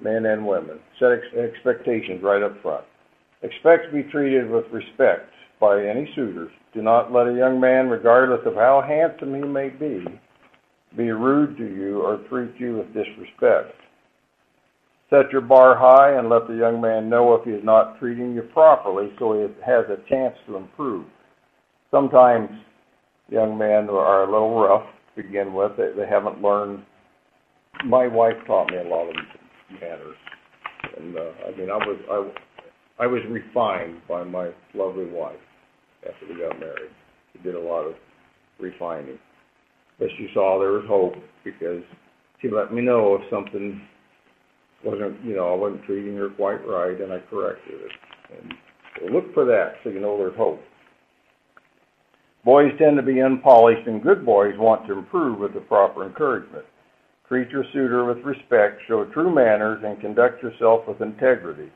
men 0.01 0.27
and 0.27 0.47
women. 0.47 0.79
Set 0.99 1.13
ex- 1.13 1.55
expectations 1.55 2.23
right 2.23 2.43
up 2.43 2.61
front. 2.63 2.85
Expect 3.45 3.87
to 3.87 3.93
be 3.93 4.11
treated 4.11 4.51
with 4.51 4.65
respect 4.73 5.31
by 5.61 5.85
any 5.85 6.11
suitors. 6.15 6.51
Do 6.73 6.81
not 6.81 7.13
let 7.13 7.29
a 7.29 7.37
young 7.37 7.61
man, 7.61 7.89
regardless 7.89 8.41
of 8.47 8.55
how 8.55 8.83
handsome 8.87 9.35
he 9.35 9.43
may 9.43 9.69
be, 9.69 10.03
be 10.97 11.11
rude 11.11 11.59
to 11.59 11.65
you 11.65 12.01
or 12.01 12.25
treat 12.31 12.59
you 12.59 12.79
with 12.79 12.87
disrespect. 12.95 13.77
Set 15.11 15.31
your 15.31 15.43
bar 15.43 15.77
high 15.77 16.19
and 16.19 16.31
let 16.31 16.49
the 16.49 16.55
young 16.55 16.81
man 16.81 17.11
know 17.11 17.35
if 17.35 17.45
he 17.45 17.51
is 17.51 17.63
not 17.63 17.99
treating 17.99 18.35
you 18.35 18.43
properly 18.55 19.13
so 19.19 19.35
he 19.35 19.43
has 19.65 19.85
a 19.91 20.09
chance 20.09 20.35
to 20.47 20.57
improve. 20.57 21.05
Sometimes 21.91 22.49
young 23.29 23.59
men 23.59 23.91
are 23.91 24.25
a 24.25 24.33
little 24.33 24.59
rough 24.59 24.87
to 25.15 25.23
begin 25.23 25.53
with. 25.53 25.73
They, 25.77 25.91
they 25.95 26.09
haven't 26.09 26.41
learned. 26.41 26.83
My 27.85 28.07
wife 28.07 28.37
taught 28.47 28.71
me 28.71 28.79
a 28.79 28.89
lot 28.89 29.09
of 29.09 29.15
manners, 29.81 30.17
and 30.97 31.17
uh, 31.17 31.31
I 31.47 31.57
mean, 31.59 31.71
I 31.71 31.77
was 31.77 31.99
I, 32.11 32.54
I 32.99 33.07
was 33.07 33.23
refined 33.29 34.01
by 34.09 34.23
my 34.23 34.51
lovely 34.75 35.07
wife 35.07 35.37
after 36.07 36.27
we 36.29 36.41
got 36.41 36.61
married. 36.61 36.91
She 37.33 37.43
did 37.43 37.55
a 37.57 37.61
lot 37.61 37.87
of 37.87 37.95
refining. 38.61 39.19
But 39.99 40.09
she 40.17 40.29
saw 40.33 40.59
there 40.59 40.73
was 40.73 40.85
hope 40.87 41.15
because 41.45 41.83
she 42.41 42.49
let 42.51 42.73
me 42.73 42.83
know 42.83 43.17
if 43.17 43.23
something 43.31 43.81
wasn't, 44.85 45.25
you 45.25 45.35
know, 45.35 45.53
I 45.53 45.57
wasn't 45.57 45.85
treating 45.85 46.17
her 46.17 46.29
quite 46.31 46.67
right, 46.67 47.01
and 47.01 47.13
I 47.13 47.19
corrected 47.31 47.81
it. 47.81 47.93
And 48.39 48.55
so 49.01 49.13
look 49.13 49.33
for 49.35 49.45
that 49.45 49.75
so 49.83 49.91
you 49.91 50.01
know 50.01 50.17
there's 50.17 50.37
hope. 50.37 50.61
Boys 52.45 52.73
tend 52.79 52.97
to 52.97 53.03
be 53.03 53.23
unpolished, 53.23 53.89
and 53.89 54.03
good 54.03 54.25
boys 54.25 54.55
want 54.59 54.87
to 54.87 54.99
improve 54.99 55.39
with 55.39 55.55
the 55.55 55.61
proper 55.61 56.07
encouragement. 56.07 56.65
Treat 57.27 57.49
your 57.49 57.65
suitor 57.73 58.05
with 58.05 58.19
respect, 58.19 58.83
show 58.87 59.05
true 59.07 59.35
manners, 59.35 59.83
and 59.85 59.99
conduct 60.01 60.43
yourself 60.43 60.83
with 60.87 61.01
integrity. 61.01 61.71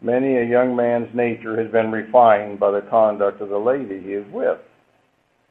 Many 0.00 0.36
a 0.36 0.44
young 0.44 0.76
man's 0.76 1.12
nature 1.14 1.60
has 1.60 1.70
been 1.72 1.90
refined 1.90 2.60
by 2.60 2.70
the 2.70 2.86
conduct 2.88 3.40
of 3.40 3.48
the 3.48 3.58
lady 3.58 4.00
he 4.00 4.12
is 4.12 4.26
with, 4.32 4.58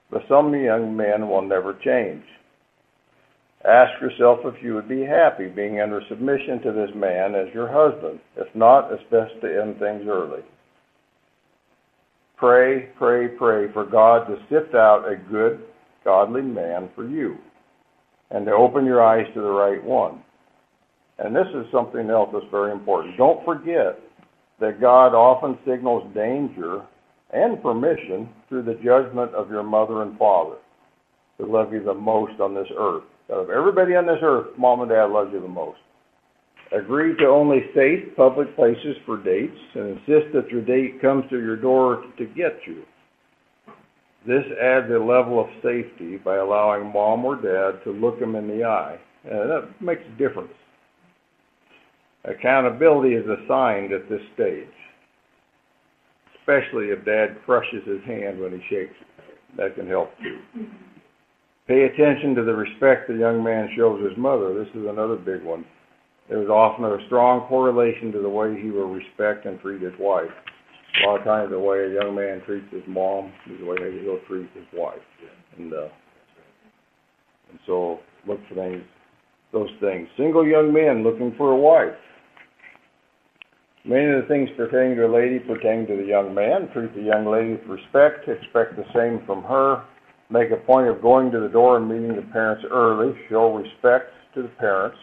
but 0.09 0.21
some 0.29 0.53
young 0.53 0.95
men 0.95 1.27
will 1.27 1.41
never 1.41 1.73
change. 1.83 2.23
Ask 3.65 3.99
yourself 4.01 4.39
if 4.45 4.63
you 4.63 4.75
would 4.75 4.87
be 4.87 5.03
happy 5.03 5.47
being 5.47 5.81
under 5.81 6.01
submission 6.07 6.61
to 6.61 6.71
this 6.71 6.91
man 6.95 7.35
as 7.35 7.53
your 7.53 7.67
husband. 7.67 8.19
If 8.37 8.47
not, 8.55 8.91
it's 8.93 9.03
best 9.11 9.33
to 9.41 9.61
end 9.61 9.79
things 9.79 10.03
early. 10.07 10.43
Pray, 12.37 12.89
pray, 12.97 13.29
pray 13.29 13.71
for 13.73 13.83
God 13.83 14.27
to 14.27 14.37
sift 14.47 14.75
out 14.75 15.11
a 15.11 15.17
good, 15.29 15.65
godly 16.05 16.43
man 16.43 16.89
for 16.95 17.05
you 17.05 17.37
and 18.29 18.45
to 18.45 18.51
open 18.51 18.85
your 18.85 19.03
eyes 19.03 19.25
to 19.33 19.41
the 19.41 19.49
right 19.49 19.83
one. 19.83 20.23
And 21.19 21.35
this 21.35 21.47
is 21.55 21.65
something 21.71 22.09
else 22.09 22.29
that's 22.31 22.45
very 22.51 22.71
important. 22.71 23.17
Don't 23.17 23.43
forget 23.43 23.99
that 24.59 24.81
God 24.81 25.13
often 25.13 25.57
signals 25.67 26.03
danger 26.13 26.81
and 27.31 27.61
permission 27.61 28.29
through 28.47 28.63
the 28.63 28.75
judgment 28.75 29.33
of 29.35 29.49
your 29.49 29.63
mother 29.63 30.01
and 30.03 30.17
father 30.17 30.57
who 31.37 31.51
love 31.51 31.71
you 31.71 31.83
the 31.83 31.93
most 31.93 32.39
on 32.39 32.55
this 32.55 32.67
earth. 32.77 33.03
Out 33.31 33.39
of 33.39 33.49
everybody 33.49 33.95
on 33.95 34.05
this 34.07 34.19
earth, 34.21 34.47
mom 34.57 34.81
and 34.81 34.89
dad 34.89 35.05
loves 35.05 35.31
you 35.33 35.41
the 35.41 35.47
most. 35.47 35.79
Agree 36.71 37.15
to 37.17 37.25
only 37.25 37.59
safe 37.75 38.15
public 38.15 38.53
places 38.55 38.95
for 39.05 39.17
dates 39.23 39.57
and 39.75 39.89
insist 39.89 40.33
that 40.33 40.49
your 40.49 40.61
date 40.61 41.01
comes 41.01 41.23
to 41.29 41.37
your 41.37 41.55
door 41.55 42.03
to 42.17 42.25
get 42.25 42.59
you. 42.65 42.83
This 44.25 44.43
adds 44.61 44.91
a 44.91 44.99
level 44.99 45.39
of 45.39 45.47
safety 45.63 46.17
by 46.17 46.37
allowing 46.37 46.91
mom 46.91 47.23
or 47.23 47.35
dad 47.35 47.83
to 47.85 47.91
look 47.91 48.19
them 48.19 48.35
in 48.35 48.47
the 48.47 48.65
eye. 48.65 48.97
And 49.23 49.49
that 49.49 49.81
makes 49.81 50.01
a 50.01 50.17
difference. 50.17 50.51
Accountability 52.27 53.15
is 53.15 53.25
assigned 53.25 53.93
at 53.93 54.09
this 54.09 54.21
stage, 54.33 54.67
especially 56.39 56.87
if 56.87 57.05
dad 57.05 57.37
crushes 57.45 57.87
his 57.87 58.03
hand 58.05 58.39
when 58.39 58.51
he 58.51 58.59
shakes 58.69 58.95
it. 58.99 59.07
That 59.55 59.75
can 59.75 59.87
help 59.87 60.09
too. 60.21 60.67
Pay 61.67 61.83
attention 61.83 62.35
to 62.35 62.43
the 62.43 62.53
respect 62.53 63.07
the 63.07 63.15
young 63.15 63.43
man 63.43 63.69
shows 63.75 64.03
his 64.03 64.17
mother. 64.17 64.53
This 64.53 64.73
is 64.75 64.87
another 64.87 65.15
big 65.15 65.43
one. 65.43 65.65
There 66.29 66.41
is 66.41 66.49
often 66.49 66.83
a 66.83 66.97
strong 67.07 67.47
correlation 67.47 68.11
to 68.11 68.21
the 68.21 68.29
way 68.29 68.59
he 68.61 68.71
will 68.71 68.89
respect 68.89 69.45
and 69.45 69.59
treat 69.61 69.81
his 69.81 69.93
wife. 69.99 70.29
A 71.03 71.07
lot 71.07 71.19
of 71.19 71.25
times, 71.25 71.51
the 71.51 71.59
way 71.59 71.79
a 71.79 71.93
young 71.93 72.15
man 72.15 72.41
treats 72.45 72.65
his 72.71 72.83
mom 72.87 73.31
is 73.49 73.59
the 73.59 73.65
way 73.65 73.77
he'll 74.01 74.19
treat 74.27 74.49
his 74.53 74.65
wife. 74.73 74.99
And 75.57 75.73
uh, 75.73 75.87
and 77.49 77.59
so 77.65 77.99
look 78.27 78.39
for 78.49 78.55
things, 78.55 78.83
those 79.53 79.69
things. 79.79 80.07
Single 80.17 80.45
young 80.45 80.73
men 80.73 81.03
looking 81.03 81.33
for 81.37 81.51
a 81.51 81.57
wife. 81.57 81.95
Many 83.87 84.03
of 84.11 84.21
the 84.21 84.27
things 84.27 84.49
pertaining 84.57 84.97
to 84.97 85.07
a 85.07 85.13
lady 85.15 85.39
pertain 85.39 85.87
to 85.87 85.95
the 85.95 86.03
young 86.03 86.35
man. 86.35 86.67
Treat 86.73 86.93
the 86.93 87.01
young 87.01 87.25
lady 87.25 87.55
with 87.55 87.79
respect. 87.79 88.27
Expect 88.27 88.75
the 88.75 88.83
same 88.93 89.25
from 89.25 89.43
her. 89.43 89.85
Make 90.29 90.51
a 90.51 90.57
point 90.57 90.89
of 90.89 91.01
going 91.01 91.31
to 91.31 91.39
the 91.39 91.47
door 91.47 91.77
and 91.77 91.87
meeting 91.87 92.13
the 92.13 92.27
parents 92.33 92.65
early. 92.69 93.15
Show 93.29 93.55
respect 93.55 94.11
to 94.35 94.41
the 94.41 94.51
parents. 94.59 94.97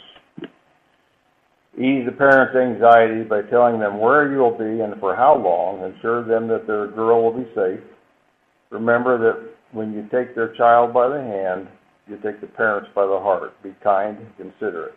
Ease 1.81 2.05
the 2.05 2.13
parents' 2.13 2.55
anxiety 2.55 3.25
by 3.25 3.41
telling 3.49 3.81
them 3.81 3.99
where 3.99 4.31
you 4.31 4.37
will 4.37 4.57
be 4.57 4.83
and 4.83 5.01
for 5.01 5.17
how 5.17 5.35
long. 5.35 5.83
Ensure 5.83 6.23
them 6.23 6.47
that 6.49 6.67
their 6.67 6.89
girl 6.89 7.25
will 7.25 7.43
be 7.43 7.49
safe. 7.55 7.81
Remember 8.69 9.17
that 9.17 9.49
when 9.73 9.95
you 9.95 10.03
take 10.13 10.35
their 10.35 10.55
child 10.57 10.93
by 10.93 11.09
the 11.09 11.23
hand, 11.23 11.69
you 12.07 12.17
take 12.17 12.43
the 12.43 12.47
parents 12.47 12.91
by 12.95 13.07
the 13.07 13.19
heart. 13.19 13.55
Be 13.63 13.75
kind 13.83 14.19
and 14.19 14.37
considerate. 14.37 14.95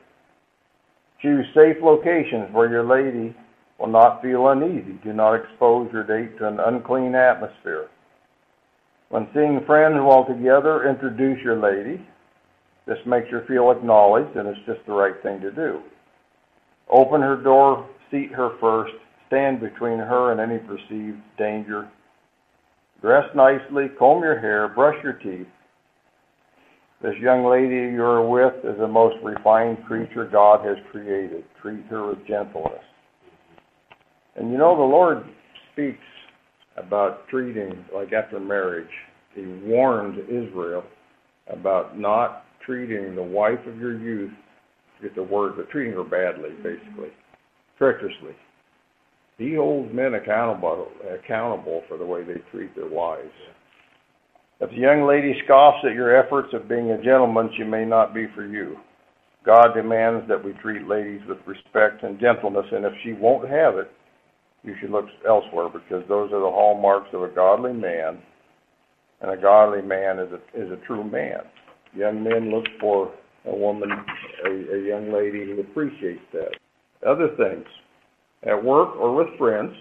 Choose 1.21 1.45
safe 1.55 1.77
locations 1.81 2.53
where 2.53 2.69
your 2.69 2.83
lady 2.83 3.33
will 3.79 3.87
not 3.87 4.21
feel 4.21 4.49
uneasy. 4.49 4.99
Do 5.03 5.13
not 5.13 5.35
expose 5.35 5.89
your 5.93 6.03
date 6.03 6.37
to 6.39 6.47
an 6.47 6.59
unclean 6.59 7.15
atmosphere. 7.15 7.87
When 9.09 9.27
seeing 9.33 9.61
friends 9.65 9.95
while 9.99 10.25
together, 10.25 10.89
introduce 10.89 11.41
your 11.43 11.57
lady. 11.57 12.05
This 12.85 12.97
makes 13.05 13.29
her 13.29 13.45
feel 13.47 13.71
acknowledged, 13.71 14.35
and 14.35 14.47
it's 14.47 14.65
just 14.65 14.85
the 14.85 14.93
right 14.93 15.21
thing 15.21 15.41
to 15.41 15.51
do. 15.51 15.81
Open 16.89 17.21
her 17.21 17.35
door, 17.41 17.87
seat 18.11 18.31
her 18.33 18.57
first, 18.59 18.93
stand 19.27 19.59
between 19.59 19.99
her 19.99 20.31
and 20.31 20.39
any 20.39 20.57
perceived 20.59 21.19
danger. 21.37 21.89
Dress 23.01 23.25
nicely, 23.35 23.87
comb 23.99 24.23
your 24.23 24.39
hair, 24.39 24.69
brush 24.69 24.95
your 25.03 25.13
teeth. 25.13 25.47
This 27.01 27.15
young 27.21 27.45
lady 27.45 27.93
you're 27.93 28.27
with 28.27 28.55
is 28.65 28.79
the 28.79 28.87
most 28.87 29.17
refined 29.23 29.77
creature 29.85 30.25
God 30.25 30.65
has 30.65 30.77
created. 30.91 31.43
Treat 31.61 31.85
her 31.85 32.07
with 32.07 32.25
gentleness. 32.27 32.81
And 34.37 34.51
you 34.51 34.57
know, 34.57 34.75
the 34.75 34.83
Lord 34.83 35.23
speaks 35.73 35.97
about 36.77 37.27
treating, 37.27 37.85
like 37.93 38.13
after 38.13 38.39
marriage, 38.39 38.89
he 39.33 39.45
warned 39.65 40.19
Israel 40.29 40.83
about 41.47 41.97
not 41.97 42.45
treating 42.65 43.15
the 43.15 43.23
wife 43.23 43.59
of 43.67 43.77
your 43.77 43.97
youth, 43.97 44.31
get 45.01 45.15
the 45.15 45.23
word, 45.23 45.53
but 45.57 45.69
treating 45.69 45.93
her 45.93 46.03
badly, 46.03 46.49
mm-hmm. 46.49 46.63
basically, 46.63 47.09
treacherously. 47.77 48.35
He 49.37 49.55
holds 49.55 49.93
men 49.93 50.15
accountable 50.15 50.87
accountable 51.23 51.83
for 51.87 51.97
the 51.97 52.05
way 52.05 52.23
they 52.23 52.41
treat 52.51 52.75
their 52.75 52.89
wives. 52.89 53.29
If 54.59 54.71
the 54.71 54.77
young 54.77 55.07
lady 55.07 55.39
scoffs 55.45 55.85
at 55.85 55.93
your 55.93 56.17
efforts 56.17 56.49
of 56.53 56.67
being 56.67 56.89
a 56.91 57.03
gentleman, 57.03 57.51
she 57.55 57.63
may 57.63 57.85
not 57.85 58.15
be 58.15 58.25
for 58.33 58.45
you. 58.45 58.77
God 59.45 59.73
demands 59.75 60.27
that 60.27 60.43
we 60.43 60.53
treat 60.53 60.87
ladies 60.87 61.21
with 61.29 61.37
respect 61.45 62.03
and 62.03 62.19
gentleness, 62.19 62.65
and 62.71 62.83
if 62.83 62.93
she 63.03 63.13
won't 63.13 63.47
have 63.47 63.77
it, 63.77 63.91
you 64.67 64.75
should 64.81 64.91
look 64.91 65.05
elsewhere 65.27 65.69
because 65.69 66.03
those 66.09 66.31
are 66.33 66.41
the 66.41 66.51
hallmarks 66.51 67.07
of 67.13 67.23
a 67.23 67.29
godly 67.29 67.73
man, 67.73 68.19
and 69.21 69.31
a 69.31 69.37
godly 69.37 69.81
man 69.81 70.19
is 70.19 70.29
a, 70.31 70.61
is 70.61 70.69
a 70.71 70.85
true 70.85 71.09
man. 71.09 71.39
Young 71.95 72.21
men 72.21 72.51
look 72.51 72.65
for 72.79 73.13
a 73.45 73.55
woman, 73.55 73.89
a, 74.45 74.49
a 74.49 74.85
young 74.85 75.11
lady 75.13 75.45
who 75.45 75.61
appreciates 75.61 76.21
that. 76.33 76.51
Other 77.07 77.29
things, 77.37 77.65
at 78.43 78.61
work 78.61 78.95
or 78.97 79.15
with 79.15 79.37
friends, 79.37 79.71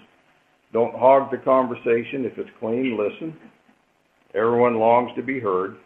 don't 0.72 0.94
hog 0.94 1.30
the 1.30 1.38
conversation. 1.38 2.24
If 2.24 2.38
it's 2.38 2.50
clean, 2.60 2.96
listen. 2.96 3.36
Everyone 4.34 4.76
longs 4.78 5.10
to 5.16 5.22
be 5.22 5.40
heard. 5.40 5.76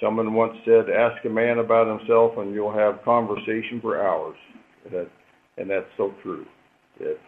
Someone 0.00 0.34
once 0.34 0.54
said, 0.64 0.88
"Ask 0.88 1.24
a 1.24 1.28
man 1.28 1.58
about 1.58 1.98
himself, 1.98 2.32
and 2.38 2.54
you'll 2.54 2.72
have 2.72 3.02
conversation 3.04 3.80
for 3.80 4.00
hours." 4.00 4.36
And, 4.84 4.94
that, 4.94 5.08
and 5.58 5.70
that's 5.70 5.90
so 5.96 6.14
true. 6.22 6.46
It, 7.00 7.18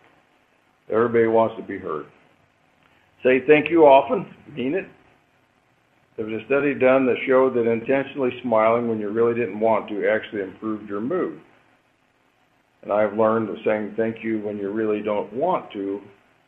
Everybody 0.91 1.27
wants 1.27 1.57
to 1.57 1.63
be 1.63 1.79
heard. 1.79 2.07
Say 3.23 3.41
thank 3.47 3.71
you 3.71 3.85
often. 3.85 4.27
Mean 4.55 4.75
it. 4.75 4.87
There 6.17 6.27
was 6.27 6.43
a 6.43 6.47
study 6.47 6.75
done 6.75 7.07
that 7.07 7.17
showed 7.27 7.55
that 7.55 7.71
intentionally 7.71 8.31
smiling 8.43 8.89
when 8.89 8.99
you 8.99 9.11
really 9.11 9.35
didn't 9.35 9.59
want 9.59 9.89
to 9.89 10.09
actually 10.09 10.43
improved 10.43 10.89
your 10.89 11.01
mood. 11.01 11.41
And 12.83 12.93
I've 12.93 13.17
learned 13.17 13.49
that 13.49 13.59
saying 13.65 13.95
thank 13.97 14.23
you 14.23 14.41
when 14.41 14.59
you 14.59 14.71
really 14.71 15.03
don't 15.03 15.33
want 15.33 15.73
to 15.73 16.01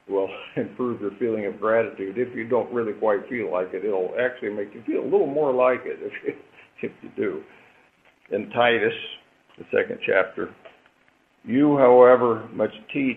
will 0.08 0.28
improve 0.56 1.00
your 1.00 1.12
feeling 1.18 1.46
of 1.46 1.60
gratitude. 1.60 2.18
If 2.18 2.34
you 2.36 2.46
don't 2.46 2.72
really 2.72 2.92
quite 2.92 3.28
feel 3.28 3.50
like 3.50 3.68
it, 3.72 3.84
it'll 3.84 4.14
actually 4.20 4.50
make 4.50 4.74
you 4.74 4.82
feel 4.86 5.02
a 5.02 5.10
little 5.10 5.26
more 5.26 5.52
like 5.52 5.80
it 5.84 5.98
if 6.02 6.12
you, 6.24 6.34
if 6.82 6.92
you 7.02 7.10
do. 7.16 7.42
In 8.34 8.50
Titus, 8.50 8.92
the 9.58 9.64
second 9.72 9.98
chapter, 10.06 10.54
you, 11.44 11.76
however, 11.76 12.48
must 12.52 12.74
teach 12.92 13.16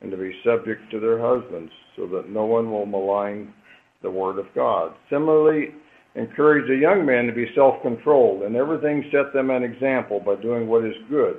and 0.00 0.10
to 0.10 0.16
be 0.16 0.34
subject 0.44 0.90
to 0.90 1.00
their 1.00 1.18
husbands, 1.18 1.72
so 1.96 2.06
that 2.06 2.30
no 2.30 2.44
one 2.44 2.70
will 2.70 2.86
malign 2.86 3.52
the 4.02 4.10
word 4.10 4.38
of 4.38 4.46
God. 4.54 4.92
Similarly, 5.10 5.74
encourage 6.14 6.66
the 6.68 6.76
young 6.76 7.04
men 7.04 7.26
to 7.26 7.32
be 7.32 7.52
self 7.54 7.82
controlled, 7.82 8.42
and 8.42 8.56
everything 8.56 9.04
set 9.12 9.32
them 9.32 9.50
an 9.50 9.62
example 9.62 10.20
by 10.20 10.36
doing 10.36 10.68
what 10.68 10.84
is 10.84 10.94
good 11.08 11.36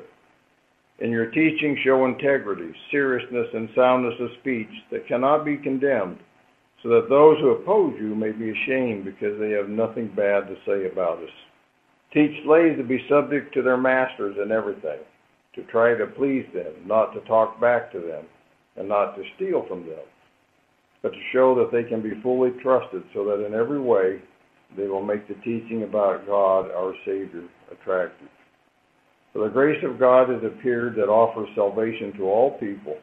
in 1.01 1.09
your 1.09 1.31
teaching, 1.31 1.77
show 1.83 2.05
integrity, 2.05 2.71
seriousness, 2.91 3.47
and 3.53 3.69
soundness 3.75 4.13
of 4.19 4.29
speech 4.39 4.69
that 4.91 5.07
cannot 5.07 5.43
be 5.43 5.57
condemned, 5.57 6.19
so 6.81 6.89
that 6.89 7.09
those 7.09 7.37
who 7.39 7.49
oppose 7.49 7.95
you 7.99 8.15
may 8.15 8.31
be 8.31 8.51
ashamed 8.51 9.03
because 9.03 9.37
they 9.39 9.49
have 9.49 9.67
nothing 9.67 10.07
bad 10.15 10.41
to 10.47 10.55
say 10.65 10.89
about 10.91 11.17
us. 11.17 11.29
Teach 12.13 12.43
slaves 12.45 12.77
to 12.77 12.83
be 12.83 13.03
subject 13.09 13.53
to 13.53 13.63
their 13.63 13.77
masters 13.77 14.37
in 14.41 14.51
everything, 14.51 14.99
to 15.55 15.63
try 15.63 15.95
to 15.95 16.05
please 16.05 16.45
them, 16.53 16.73
not 16.85 17.13
to 17.13 17.21
talk 17.21 17.59
back 17.59 17.91
to 17.91 17.99
them, 17.99 18.25
and 18.77 18.87
not 18.87 19.15
to 19.15 19.23
steal 19.35 19.65
from 19.67 19.85
them, 19.85 20.05
but 21.01 21.09
to 21.09 21.29
show 21.33 21.55
that 21.55 21.71
they 21.71 21.87
can 21.87 22.01
be 22.01 22.21
fully 22.21 22.51
trusted, 22.61 23.03
so 23.13 23.25
that 23.25 23.45
in 23.45 23.53
every 23.53 23.81
way 23.81 24.21
they 24.77 24.87
will 24.87 25.03
make 25.03 25.27
the 25.27 25.35
teaching 25.35 25.83
about 25.83 26.25
God, 26.25 26.71
our 26.71 26.93
Savior, 27.05 27.43
attractive. 27.71 28.29
For 29.33 29.43
the 29.43 29.53
grace 29.53 29.81
of 29.83 29.99
God 29.99 30.29
has 30.29 30.43
appeared 30.43 30.95
that 30.95 31.09
offers 31.09 31.49
salvation 31.55 32.13
to 32.17 32.23
all 32.23 32.57
people. 32.59 32.97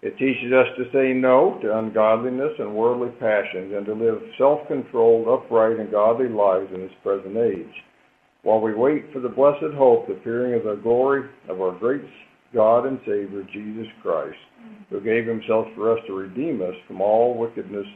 It 0.00 0.18
teaches 0.18 0.52
us 0.52 0.66
to 0.76 0.90
say 0.92 1.12
no 1.12 1.58
to 1.62 1.78
ungodliness 1.78 2.52
and 2.58 2.74
worldly 2.74 3.10
passions 3.20 3.72
and 3.74 3.86
to 3.86 3.94
live 3.94 4.20
self 4.36 4.66
controlled, 4.66 5.28
upright, 5.28 5.78
and 5.78 5.90
godly 5.90 6.28
lives 6.28 6.70
in 6.74 6.80
this 6.80 6.96
present 7.02 7.36
age, 7.36 7.74
while 8.42 8.60
we 8.60 8.74
wait 8.74 9.12
for 9.12 9.20
the 9.20 9.28
blessed 9.28 9.74
hope, 9.76 10.08
the 10.08 10.14
appearing 10.14 10.54
of 10.54 10.64
the 10.64 10.82
glory 10.82 11.28
of 11.48 11.60
our 11.60 11.72
great 11.78 12.02
God 12.52 12.86
and 12.86 12.98
Savior, 13.06 13.44
Jesus 13.52 13.86
Christ, 14.02 14.36
who 14.92 15.00
gave 15.00 15.26
himself 15.26 15.66
for 15.74 15.90
us 15.90 15.98
to 16.06 16.12
redeem 16.12 16.60
us 16.62 16.74
from 16.86 17.00
all 17.00 17.36
wickedness 17.36 17.86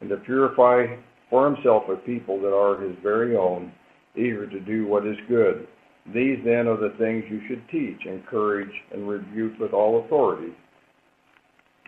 and 0.00 0.08
to 0.08 0.16
purify 0.18 0.86
for 1.28 1.52
himself 1.52 1.82
a 1.88 1.96
people 1.96 2.40
that 2.40 2.54
are 2.54 2.80
his 2.80 2.96
very 3.02 3.36
own, 3.36 3.72
eager 4.16 4.48
to 4.48 4.60
do 4.60 4.86
what 4.86 5.06
is 5.06 5.16
good. 5.28 5.66
These 6.14 6.38
then 6.44 6.66
are 6.68 6.78
the 6.78 6.94
things 6.98 7.24
you 7.28 7.40
should 7.48 7.62
teach, 7.70 8.06
encourage, 8.06 8.72
and 8.92 9.08
rebuke 9.08 9.58
with 9.58 9.72
all 9.72 10.04
authority. 10.04 10.52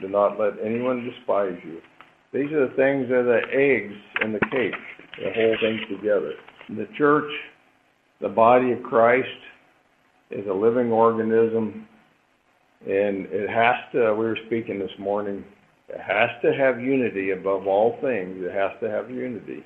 Do 0.01 0.09
not 0.09 0.39
let 0.39 0.55
anyone 0.65 1.09
despise 1.09 1.59
you. 1.65 1.79
These 2.33 2.53
are 2.53 2.69
the 2.69 2.75
things 2.75 3.09
that 3.09 3.15
are 3.15 3.25
the 3.25 3.41
eggs 3.53 3.95
in 4.23 4.33
the 4.33 4.41
cake, 4.51 4.75
the 5.19 5.33
whole 5.35 5.57
thing 5.61 5.81
together. 5.89 6.33
The 6.69 6.89
church, 6.99 7.31
the 8.21 8.29
body 8.29 8.73
of 8.73 8.83
Christ, 8.83 9.27
is 10.31 10.47
a 10.49 10.53
living 10.53 10.93
organism, 10.93 11.89
and 12.87 13.27
it 13.31 13.51
has 13.51 13.77
to, 13.93 14.15
we 14.15 14.25
were 14.25 14.39
speaking 14.47 14.79
this 14.79 14.91
morning, 14.99 15.45
it 15.89 16.01
has 16.01 16.31
to 16.43 16.53
have 16.55 16.81
unity 16.81 17.31
above 17.31 17.67
all 17.67 17.99
things. 18.01 18.37
It 18.39 18.55
has 18.55 18.73
to 18.81 18.89
have 18.89 19.11
unity. 19.11 19.65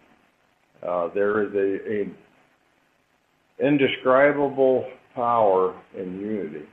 Uh, 0.87 1.09
there 1.15 1.43
is 1.43 1.55
a, 1.55 2.03
a 3.63 3.67
indescribable 3.67 4.85
power 5.15 5.81
in 5.97 6.21
unity. 6.21 6.67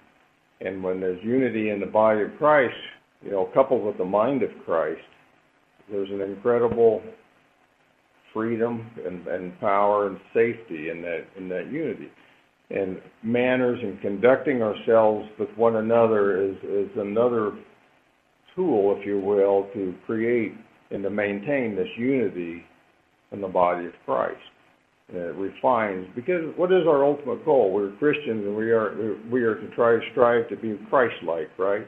And 0.62 0.84
when 0.84 1.00
there's 1.00 1.24
unity 1.24 1.70
in 1.70 1.80
the 1.80 1.86
body 1.86 2.22
of 2.22 2.30
Christ, 2.38 2.76
you 3.24 3.32
know, 3.32 3.50
coupled 3.54 3.84
with 3.84 3.98
the 3.98 4.06
mind 4.06 4.42
of 4.42 4.50
Christ, 4.66 5.02
there's 5.92 6.10
an 6.10 6.22
incredible 6.22 7.02
freedom 8.34 8.90
and, 9.06 9.28
and 9.28 9.60
power 9.60 10.08
and 10.08 10.18
safety 10.34 10.90
in 10.90 11.02
that 11.02 11.26
in 11.38 11.50
that 11.50 11.72
unity. 11.72 12.10
And 12.74 13.02
manners 13.22 13.80
and 13.82 14.00
conducting 14.02 14.62
ourselves 14.62 15.28
with 15.38 15.50
one 15.58 15.76
another 15.76 16.42
is, 16.42 16.56
is 16.64 16.90
another 16.96 17.52
tool, 18.56 18.96
if 18.98 19.06
you 19.06 19.20
will, 19.20 19.68
to 19.74 19.94
create 20.06 20.54
and 20.90 21.04
to 21.04 21.10
maintain 21.10 21.76
this 21.76 21.88
unity 21.98 22.64
in 23.32 23.42
the 23.42 23.48
body 23.48 23.88
of 23.88 23.94
Christ 24.06 24.40
uh, 25.14 25.34
refines. 25.34 26.08
Because 26.16 26.54
what 26.56 26.72
is 26.72 26.88
our 26.88 27.04
ultimate 27.06 27.44
goal? 27.46 27.72
We're 27.72 27.92
Christians, 27.98 28.46
and 28.46 28.56
we 28.56 28.72
are 28.72 29.18
we 29.30 29.44
are 29.44 29.56
to 29.56 29.68
try 29.76 29.94
to 29.94 30.02
strive 30.12 30.48
to 30.50 30.56
be 30.56 30.80
Christ-like, 30.90 31.50
right? 31.58 31.86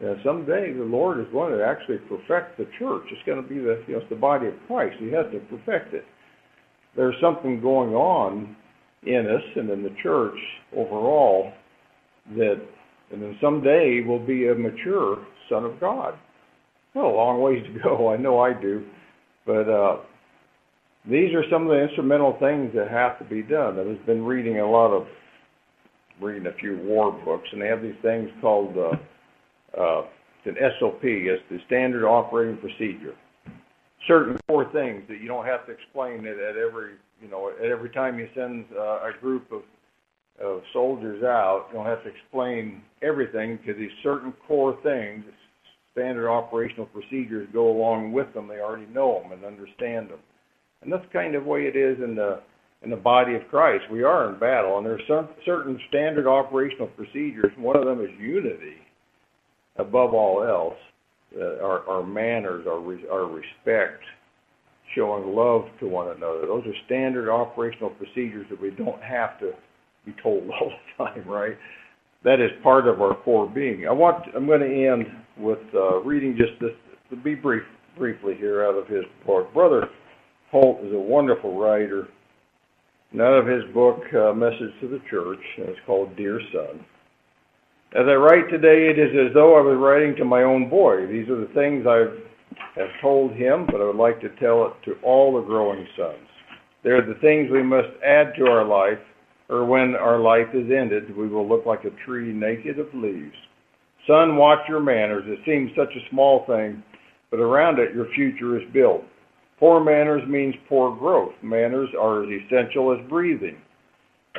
And 0.00 0.16
someday 0.24 0.72
the 0.72 0.84
Lord 0.84 1.18
is 1.18 1.26
going 1.32 1.56
to 1.56 1.64
actually 1.64 1.98
perfect 2.08 2.58
the 2.58 2.66
church. 2.78 3.04
It's 3.10 3.26
going 3.26 3.42
to 3.42 3.48
be 3.48 3.58
the 3.58 3.82
you 3.86 3.94
know 3.94 4.00
it's 4.00 4.10
the 4.10 4.16
body 4.16 4.48
of 4.48 4.54
Christ. 4.66 4.96
He 4.98 5.10
has 5.12 5.26
to 5.32 5.40
perfect 5.56 5.94
it. 5.94 6.04
There's 6.96 7.16
something 7.20 7.60
going 7.60 7.94
on 7.94 8.56
in 9.06 9.26
us 9.26 9.42
and 9.56 9.70
in 9.70 9.82
the 9.82 9.94
church 10.02 10.38
overall 10.76 11.52
that, 12.36 12.60
and 13.12 13.22
then 13.22 13.36
someday 13.40 14.02
we'll 14.06 14.24
be 14.24 14.48
a 14.48 14.54
mature 14.54 15.24
son 15.48 15.64
of 15.64 15.80
God. 15.80 16.14
Well, 16.94 17.06
a 17.06 17.14
long 17.14 17.40
ways 17.40 17.64
to 17.64 17.80
go. 17.80 18.08
I 18.12 18.16
know 18.16 18.40
I 18.40 18.52
do, 18.52 18.84
but 19.46 19.68
uh, 19.68 19.96
these 21.08 21.32
are 21.34 21.44
some 21.50 21.62
of 21.62 21.68
the 21.68 21.82
instrumental 21.82 22.36
things 22.40 22.72
that 22.74 22.90
have 22.90 23.18
to 23.18 23.24
be 23.24 23.42
done. 23.42 23.78
I've 23.78 24.06
been 24.06 24.24
reading 24.24 24.58
a 24.60 24.70
lot 24.70 24.92
of, 24.92 25.06
reading 26.20 26.46
a 26.46 26.52
few 26.58 26.78
war 26.82 27.12
books, 27.12 27.48
and 27.52 27.62
they 27.62 27.68
have 27.68 27.82
these 27.82 27.94
things 28.02 28.28
called 28.40 28.76
uh, 28.76 29.80
uh, 29.80 30.02
an 30.48 30.56
SOP, 30.80 31.00
it's 31.02 31.42
the 31.50 31.58
Standard 31.66 32.06
Operating 32.06 32.56
Procedure. 32.56 33.14
Certain 34.06 34.38
core 34.46 34.70
things 34.72 35.02
that 35.08 35.20
you 35.20 35.28
don't 35.28 35.44
have 35.44 35.66
to 35.66 35.72
explain 35.72 36.24
it 36.24 36.38
at 36.38 36.56
every, 36.56 36.92
you 37.20 37.28
know, 37.28 37.50
at 37.50 37.66
every 37.66 37.90
time 37.90 38.18
you 38.18 38.28
send 38.34 38.64
uh, 38.76 39.00
a 39.08 39.12
group 39.20 39.50
of 39.52 39.62
of 40.40 40.62
soldiers 40.72 41.22
out. 41.22 41.66
You 41.68 41.78
don't 41.78 41.86
have 41.86 42.02
to 42.04 42.10
explain 42.10 42.82
everything 43.02 43.56
because 43.56 43.78
these 43.78 43.90
certain 44.02 44.32
core 44.46 44.78
things, 44.82 45.24
standard 45.92 46.30
operational 46.30 46.86
procedures, 46.86 47.48
go 47.52 47.70
along 47.70 48.12
with 48.12 48.32
them. 48.34 48.48
They 48.48 48.60
already 48.60 48.86
know 48.86 49.20
them 49.22 49.32
and 49.32 49.44
understand 49.44 50.10
them. 50.10 50.20
And 50.82 50.92
that's 50.92 51.04
kind 51.12 51.34
of 51.34 51.44
way 51.44 51.62
it 51.62 51.76
is 51.76 51.98
in 52.02 52.14
the 52.14 52.40
in 52.82 52.90
the 52.90 52.96
body 52.96 53.34
of 53.34 53.42
Christ. 53.50 53.84
We 53.90 54.04
are 54.04 54.32
in 54.32 54.38
battle, 54.38 54.78
and 54.78 54.86
there's 54.86 55.02
some 55.08 55.28
certain 55.44 55.80
standard 55.88 56.28
operational 56.28 56.86
procedures. 56.86 57.50
One 57.58 57.76
of 57.76 57.84
them 57.84 58.00
is 58.00 58.10
unity, 58.20 58.76
above 59.76 60.14
all 60.14 60.44
else. 60.44 60.78
Uh, 61.36 61.62
our, 61.62 62.02
manners, 62.06 62.66
our 62.66 63.26
respect, 63.26 64.02
showing 64.94 65.34
love 65.34 65.62
to 65.78 65.86
one 65.86 66.08
another. 66.08 66.46
Those 66.46 66.64
are 66.66 66.72
standard 66.86 67.30
operational 67.30 67.90
procedures 67.90 68.46
that 68.48 68.60
we 68.60 68.70
don't 68.70 69.02
have 69.02 69.38
to 69.40 69.52
be 70.06 70.14
told 70.22 70.48
all 70.60 70.72
the 70.98 71.04
time, 71.04 71.28
right? 71.28 71.56
That 72.24 72.40
is 72.40 72.50
part 72.62 72.88
of 72.88 73.02
our 73.02 73.14
core 73.14 73.46
being. 73.48 73.86
I 73.86 73.92
want. 73.92 74.24
I'm 74.34 74.46
going 74.46 74.60
to 74.60 74.88
end 74.88 75.06
with 75.38 75.58
uh, 75.74 76.00
reading 76.00 76.36
just 76.36 76.58
this. 76.60 76.70
To 77.10 77.16
be 77.16 77.34
brief, 77.34 77.62
briefly 77.96 78.34
here 78.36 78.64
out 78.64 78.74
of 78.74 78.86
his 78.86 79.04
book, 79.26 79.52
brother 79.54 79.88
Holt 80.50 80.84
is 80.84 80.92
a 80.92 80.98
wonderful 80.98 81.58
writer. 81.58 82.08
None 83.12 83.34
of 83.34 83.46
his 83.46 83.62
book, 83.72 84.00
uh, 84.14 84.32
Message 84.32 84.72
to 84.80 84.88
the 84.88 85.00
Church, 85.10 85.40
and 85.58 85.68
it's 85.68 85.78
called 85.86 86.16
Dear 86.16 86.40
Son. 86.52 86.84
As 87.94 88.04
I 88.06 88.14
write 88.14 88.50
today, 88.50 88.90
it 88.90 88.98
is 88.98 89.10
as 89.16 89.32
though 89.32 89.56
I 89.56 89.62
was 89.62 89.78
writing 89.80 90.14
to 90.16 90.24
my 90.24 90.42
own 90.42 90.68
boy. 90.68 91.06
These 91.06 91.28
are 91.30 91.40
the 91.40 91.52
things 91.54 91.86
I've 91.86 92.28
have 92.76 92.88
told 93.00 93.32
him, 93.32 93.66
but 93.66 93.80
I 93.80 93.84
would 93.84 93.96
like 93.96 94.20
to 94.20 94.28
tell 94.40 94.66
it 94.66 94.72
to 94.84 94.94
all 95.02 95.34
the 95.34 95.46
growing 95.46 95.86
sons. 95.96 96.28
They 96.84 96.90
are 96.90 97.04
the 97.04 97.18
things 97.20 97.50
we 97.50 97.62
must 97.62 97.88
add 98.04 98.32
to 98.38 98.46
our 98.46 98.64
life, 98.64 98.98
or 99.48 99.64
when 99.64 99.94
our 99.96 100.18
life 100.18 100.48
is 100.54 100.70
ended, 100.70 101.16
we 101.16 101.28
will 101.28 101.48
look 101.48 101.66
like 101.66 101.84
a 101.84 102.04
tree 102.04 102.32
naked 102.32 102.78
of 102.78 102.86
leaves. 102.94 103.34
Son, 104.06 104.36
watch 104.36 104.60
your 104.68 104.80
manners. 104.80 105.24
It 105.26 105.40
seems 105.44 105.70
such 105.76 105.94
a 105.94 106.10
small 106.10 106.44
thing, 106.46 106.82
but 107.30 107.40
around 107.40 107.78
it 107.78 107.94
your 107.94 108.08
future 108.14 108.58
is 108.60 108.72
built. 108.72 109.02
Poor 109.58 109.82
manners 109.82 110.22
means 110.28 110.54
poor 110.68 110.94
growth. 110.96 111.32
Manners 111.42 111.88
are 111.98 112.22
as 112.22 112.28
essential 112.28 112.92
as 112.92 113.08
breathing. 113.08 113.56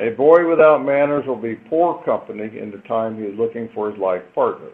A 0.00 0.10
boy 0.16 0.48
without 0.48 0.82
manners 0.82 1.26
will 1.26 1.40
be 1.40 1.56
poor 1.68 2.02
company 2.04 2.58
in 2.58 2.70
the 2.70 2.82
time 2.88 3.18
he 3.18 3.24
is 3.24 3.38
looking 3.38 3.68
for 3.74 3.90
his 3.90 4.00
life 4.00 4.22
partner. 4.34 4.70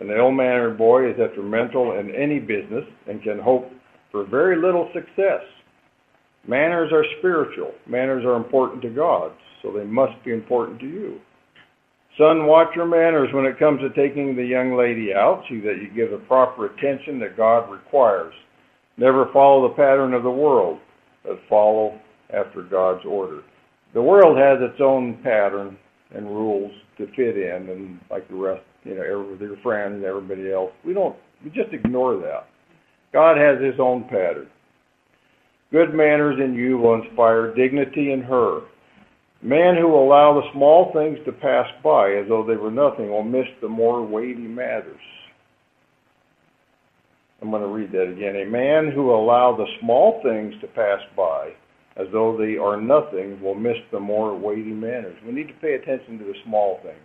An 0.00 0.10
ill-mannered 0.10 0.76
boy 0.76 1.10
is 1.10 1.16
detrimental 1.16 1.98
in 1.98 2.12
any 2.12 2.40
business 2.40 2.84
and 3.06 3.22
can 3.22 3.38
hope 3.38 3.70
for 4.10 4.24
very 4.24 4.60
little 4.60 4.90
success. 4.92 5.42
Manners 6.48 6.90
are 6.92 7.04
spiritual. 7.18 7.72
Manners 7.86 8.24
are 8.24 8.36
important 8.36 8.82
to 8.82 8.90
God, 8.90 9.30
so 9.62 9.70
they 9.70 9.84
must 9.84 10.24
be 10.24 10.32
important 10.32 10.80
to 10.80 10.86
you. 10.86 11.20
Son, 12.16 12.46
watch 12.46 12.74
your 12.74 12.86
manners 12.86 13.28
when 13.32 13.44
it 13.44 13.60
comes 13.60 13.80
to 13.80 13.90
taking 13.90 14.34
the 14.34 14.44
young 14.44 14.76
lady 14.76 15.14
out. 15.14 15.44
See 15.48 15.60
that 15.60 15.78
you 15.80 15.88
give 15.94 16.10
the 16.10 16.24
proper 16.26 16.66
attention 16.66 17.20
that 17.20 17.36
God 17.36 17.70
requires. 17.70 18.34
Never 18.96 19.30
follow 19.32 19.68
the 19.68 19.74
pattern 19.74 20.14
of 20.14 20.24
the 20.24 20.30
world, 20.30 20.80
but 21.22 21.38
follow 21.48 22.00
after 22.34 22.62
God's 22.62 23.04
order. 23.06 23.42
The 23.98 24.04
world 24.04 24.38
has 24.38 24.58
its 24.60 24.80
own 24.80 25.18
pattern 25.24 25.76
and 26.14 26.24
rules 26.24 26.70
to 26.98 27.08
fit 27.16 27.36
in, 27.36 27.68
and 27.68 27.98
like 28.08 28.28
the 28.28 28.36
rest, 28.36 28.62
you 28.84 28.94
know, 28.94 29.26
with 29.28 29.40
your 29.40 29.56
friends 29.56 29.94
and 29.94 30.04
everybody 30.04 30.52
else, 30.52 30.70
we 30.84 30.94
don't, 30.94 31.16
we 31.42 31.50
just 31.50 31.72
ignore 31.72 32.16
that. 32.18 32.46
God 33.12 33.36
has 33.36 33.60
His 33.60 33.80
own 33.80 34.04
pattern. 34.04 34.46
Good 35.72 35.94
manners 35.94 36.38
in 36.38 36.54
you 36.54 36.78
will 36.78 37.02
inspire 37.02 37.52
dignity 37.56 38.12
in 38.12 38.22
her. 38.22 38.60
Man 39.42 39.74
who 39.74 39.88
will 39.88 40.04
allow 40.04 40.32
the 40.32 40.48
small 40.52 40.92
things 40.92 41.18
to 41.24 41.32
pass 41.32 41.66
by 41.82 42.12
as 42.12 42.28
though 42.28 42.46
they 42.46 42.54
were 42.54 42.70
nothing 42.70 43.10
will 43.10 43.24
miss 43.24 43.48
the 43.60 43.68
more 43.68 44.06
weighty 44.06 44.46
matters. 44.46 45.00
I'm 47.42 47.50
going 47.50 47.62
to 47.62 47.68
read 47.68 47.90
that 47.90 48.12
again. 48.12 48.36
A 48.36 48.48
man 48.48 48.92
who 48.94 49.06
will 49.06 49.24
allow 49.24 49.56
the 49.56 49.66
small 49.80 50.20
things 50.22 50.54
to 50.60 50.68
pass 50.68 51.00
by 51.16 51.54
as 51.98 52.06
though 52.12 52.36
they 52.36 52.56
are 52.56 52.80
nothing 52.80 53.40
will 53.42 53.54
miss 53.54 53.76
the 53.90 54.00
more 54.00 54.36
weighty 54.36 54.72
matters. 54.72 55.16
We 55.26 55.32
need 55.32 55.48
to 55.48 55.54
pay 55.54 55.74
attention 55.74 56.18
to 56.18 56.24
the 56.24 56.34
small 56.44 56.80
things. 56.82 56.96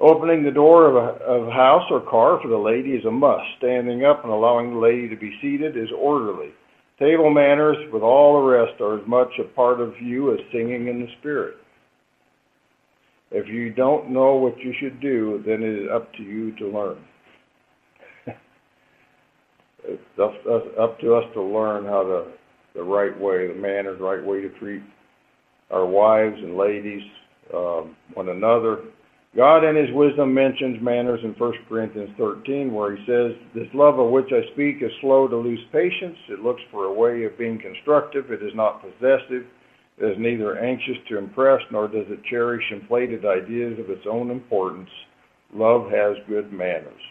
Opening 0.00 0.44
the 0.44 0.52
door 0.52 0.86
of 0.86 0.94
a, 0.94 1.24
of 1.24 1.52
house 1.52 1.84
or 1.90 2.00
car 2.08 2.38
for 2.40 2.48
the 2.48 2.56
lady 2.56 2.90
is 2.90 3.04
a 3.04 3.10
must. 3.10 3.42
Standing 3.58 4.04
up 4.04 4.22
and 4.22 4.32
allowing 4.32 4.70
the 4.70 4.80
lady 4.80 5.08
to 5.08 5.16
be 5.16 5.36
seated 5.42 5.76
is 5.76 5.88
orderly. 5.98 6.50
Table 7.00 7.30
manners, 7.32 7.76
with 7.92 8.02
all 8.02 8.40
the 8.40 8.48
rest, 8.48 8.80
are 8.80 8.98
as 8.98 9.06
much 9.08 9.28
a 9.40 9.44
part 9.54 9.80
of 9.80 9.94
you 10.00 10.32
as 10.32 10.40
singing 10.52 10.86
in 10.88 11.00
the 11.00 11.08
Spirit. 11.20 11.56
If 13.30 13.46
you 13.48 13.70
don't 13.72 14.10
know 14.10 14.36
what 14.36 14.58
you 14.58 14.72
should 14.80 15.00
do, 15.00 15.42
then 15.44 15.62
it 15.62 15.84
is 15.84 15.88
up 15.92 16.12
to 16.14 16.22
you 16.22 16.56
to 16.56 16.68
learn. 16.68 16.98
it's 19.84 20.02
up, 20.20 20.32
up 20.80 20.98
to 21.00 21.14
us 21.14 21.24
to 21.34 21.42
learn 21.42 21.84
how 21.84 22.02
to, 22.04 22.24
the 22.78 22.84
right 22.84 23.18
way, 23.20 23.48
the 23.48 23.54
manners, 23.54 24.00
right 24.00 24.24
way 24.24 24.40
to 24.40 24.48
treat 24.60 24.82
our 25.70 25.84
wives 25.84 26.36
and 26.38 26.56
ladies, 26.56 27.02
um, 27.52 27.96
one 28.14 28.28
another, 28.28 28.78
God 29.36 29.64
in 29.64 29.76
his 29.76 29.94
wisdom 29.94 30.32
mentions 30.32 30.80
manners 30.80 31.20
in 31.22 31.34
1 31.36 31.52
Corinthians 31.68 32.10
13 32.16 32.72
where 32.72 32.96
he 32.96 33.04
says, 33.04 33.32
This 33.54 33.68
love 33.74 33.98
of 33.98 34.10
which 34.10 34.30
I 34.32 34.50
speak 34.52 34.76
is 34.80 34.90
slow 35.00 35.28
to 35.28 35.36
lose 35.36 35.60
patience. 35.70 36.16
It 36.30 36.40
looks 36.40 36.62
for 36.70 36.84
a 36.84 36.92
way 36.92 37.24
of 37.24 37.36
being 37.36 37.60
constructive. 37.60 38.30
It 38.30 38.42
is 38.42 38.54
not 38.54 38.80
possessive. 38.80 39.44
It 39.98 40.04
is 40.04 40.16
neither 40.18 40.58
anxious 40.58 40.96
to 41.08 41.18
impress 41.18 41.60
nor 41.70 41.88
does 41.88 42.06
it 42.08 42.24
cherish 42.30 42.64
inflated 42.70 43.26
ideas 43.26 43.78
of 43.78 43.90
its 43.90 44.06
own 44.10 44.30
importance. 44.30 44.88
Love 45.52 45.90
has 45.90 46.16
good 46.28 46.52
manners. 46.52 47.02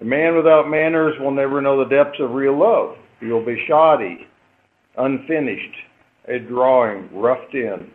A 0.00 0.04
man 0.04 0.34
without 0.34 0.68
manners 0.68 1.14
will 1.20 1.30
never 1.30 1.60
know 1.60 1.78
the 1.78 1.94
depths 1.94 2.18
of 2.20 2.30
real 2.30 2.58
love. 2.58 2.96
Will 3.22 3.44
be 3.44 3.62
shoddy, 3.68 4.26
unfinished, 4.96 5.76
a 6.28 6.38
drawing 6.38 7.08
roughed 7.12 7.54
in, 7.54 7.90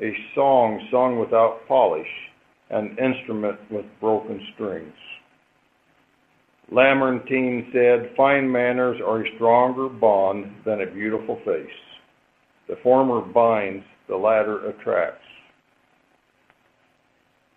a 0.00 0.12
song 0.34 0.80
sung 0.90 1.18
without 1.18 1.60
polish, 1.68 2.06
an 2.70 2.96
instrument 2.98 3.58
with 3.70 3.84
broken 4.00 4.40
strings. 4.54 4.94
Lamartine 6.72 7.70
said, 7.72 8.16
Fine 8.16 8.50
manners 8.50 8.98
are 9.06 9.22
a 9.22 9.34
stronger 9.36 9.88
bond 9.88 10.46
than 10.64 10.80
a 10.80 10.86
beautiful 10.90 11.36
face. 11.44 11.66
The 12.68 12.76
former 12.82 13.20
binds, 13.20 13.84
the 14.08 14.16
latter 14.16 14.70
attracts. 14.70 15.18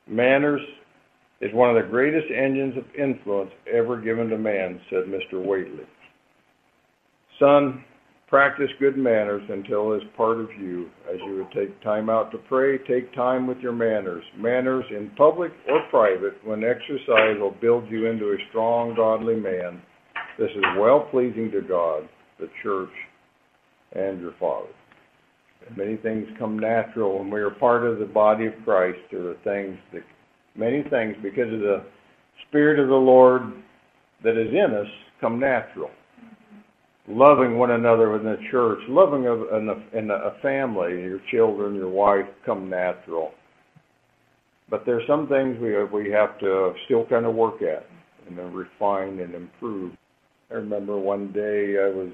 Manners 0.08 0.62
is 1.40 1.54
one 1.54 1.70
of 1.70 1.82
the 1.82 1.90
greatest 1.90 2.28
engines 2.30 2.76
of 2.78 2.84
influence 3.00 3.52
ever 3.72 4.02
given 4.02 4.30
to 4.30 4.38
man, 4.38 4.82
said 4.90 5.04
Mr. 5.06 5.42
Whately. 5.42 5.86
Son, 7.40 7.84
Practice 8.28 8.72
good 8.80 8.98
manners 8.98 9.44
until 9.50 9.94
it 9.94 9.98
is 9.98 10.10
part 10.18 10.40
of 10.40 10.50
you. 10.60 10.90
As 11.08 11.20
you 11.28 11.36
would 11.36 11.52
take 11.52 11.80
time 11.84 12.10
out 12.10 12.32
to 12.32 12.40
pray, 12.40 12.80
take 12.80 13.14
time 13.14 13.46
with 13.46 13.60
your 13.60 13.72
manners. 13.72 14.24
Manners 14.36 14.84
in 14.90 15.12
public 15.16 15.52
or 15.70 15.84
private, 15.92 16.34
when 16.44 16.64
exercised, 16.64 17.40
will 17.40 17.56
build 17.62 17.90
you 17.90 18.08
into 18.08 18.32
a 18.32 18.38
strong, 18.50 18.96
godly 18.96 19.36
man. 19.36 19.80
This 20.40 20.50
is 20.50 20.64
well 20.80 21.08
pleasing 21.12 21.52
to 21.52 21.62
God, 21.62 22.10
the 22.40 22.50
church, 22.64 22.90
and 23.94 24.20
your 24.20 24.34
Father. 24.40 24.70
Many 25.78 25.98
things 25.98 26.28
come 26.40 26.58
natural 26.58 27.20
when 27.20 27.30
we 27.30 27.42
are 27.42 27.52
part 27.52 27.86
of 27.86 28.00
the 28.00 28.06
body 28.06 28.48
of 28.48 28.54
Christ. 28.64 28.98
There 29.12 29.30
are 29.30 29.36
things 29.44 29.78
that, 29.94 30.04
many 30.56 30.84
things, 30.90 31.16
because 31.22 31.54
of 31.54 31.60
the 31.60 31.86
Spirit 32.50 32.80
of 32.80 32.88
the 32.88 32.96
Lord 32.96 33.44
that 34.24 34.36
is 34.36 34.52
in 34.52 34.76
us, 34.76 34.88
come 35.22 35.40
natural 35.40 35.92
loving 37.08 37.58
one 37.58 37.72
another 37.72 38.16
in 38.16 38.24
the 38.24 38.38
church, 38.52 38.80
loving 38.90 39.24
in 39.24 39.70
a, 39.70 39.98
in 39.98 40.10
a 40.10 40.42
family, 40.42 40.92
your 41.02 41.20
children, 41.32 41.76
your 41.76 41.90
wife, 41.90 42.26
come 42.46 42.70
natural. 42.70 43.32
But 44.70 44.84
there's 44.86 45.06
some 45.08 45.28
things 45.28 45.58
we 45.62 45.76
we 45.86 46.12
have 46.12 46.40
to 46.40 46.74
still 46.86 47.06
kind 47.06 47.26
of 47.26 47.36
work 47.36 47.62
at 47.62 47.86
and 48.28 48.38
then 48.38 48.52
refine 48.52 49.20
and 49.20 49.36
improve. 49.36 49.94
I 50.50 50.56
remember 50.56 50.98
one 50.98 51.32
day 51.32 51.78
I 51.78 51.90
was 51.94 52.12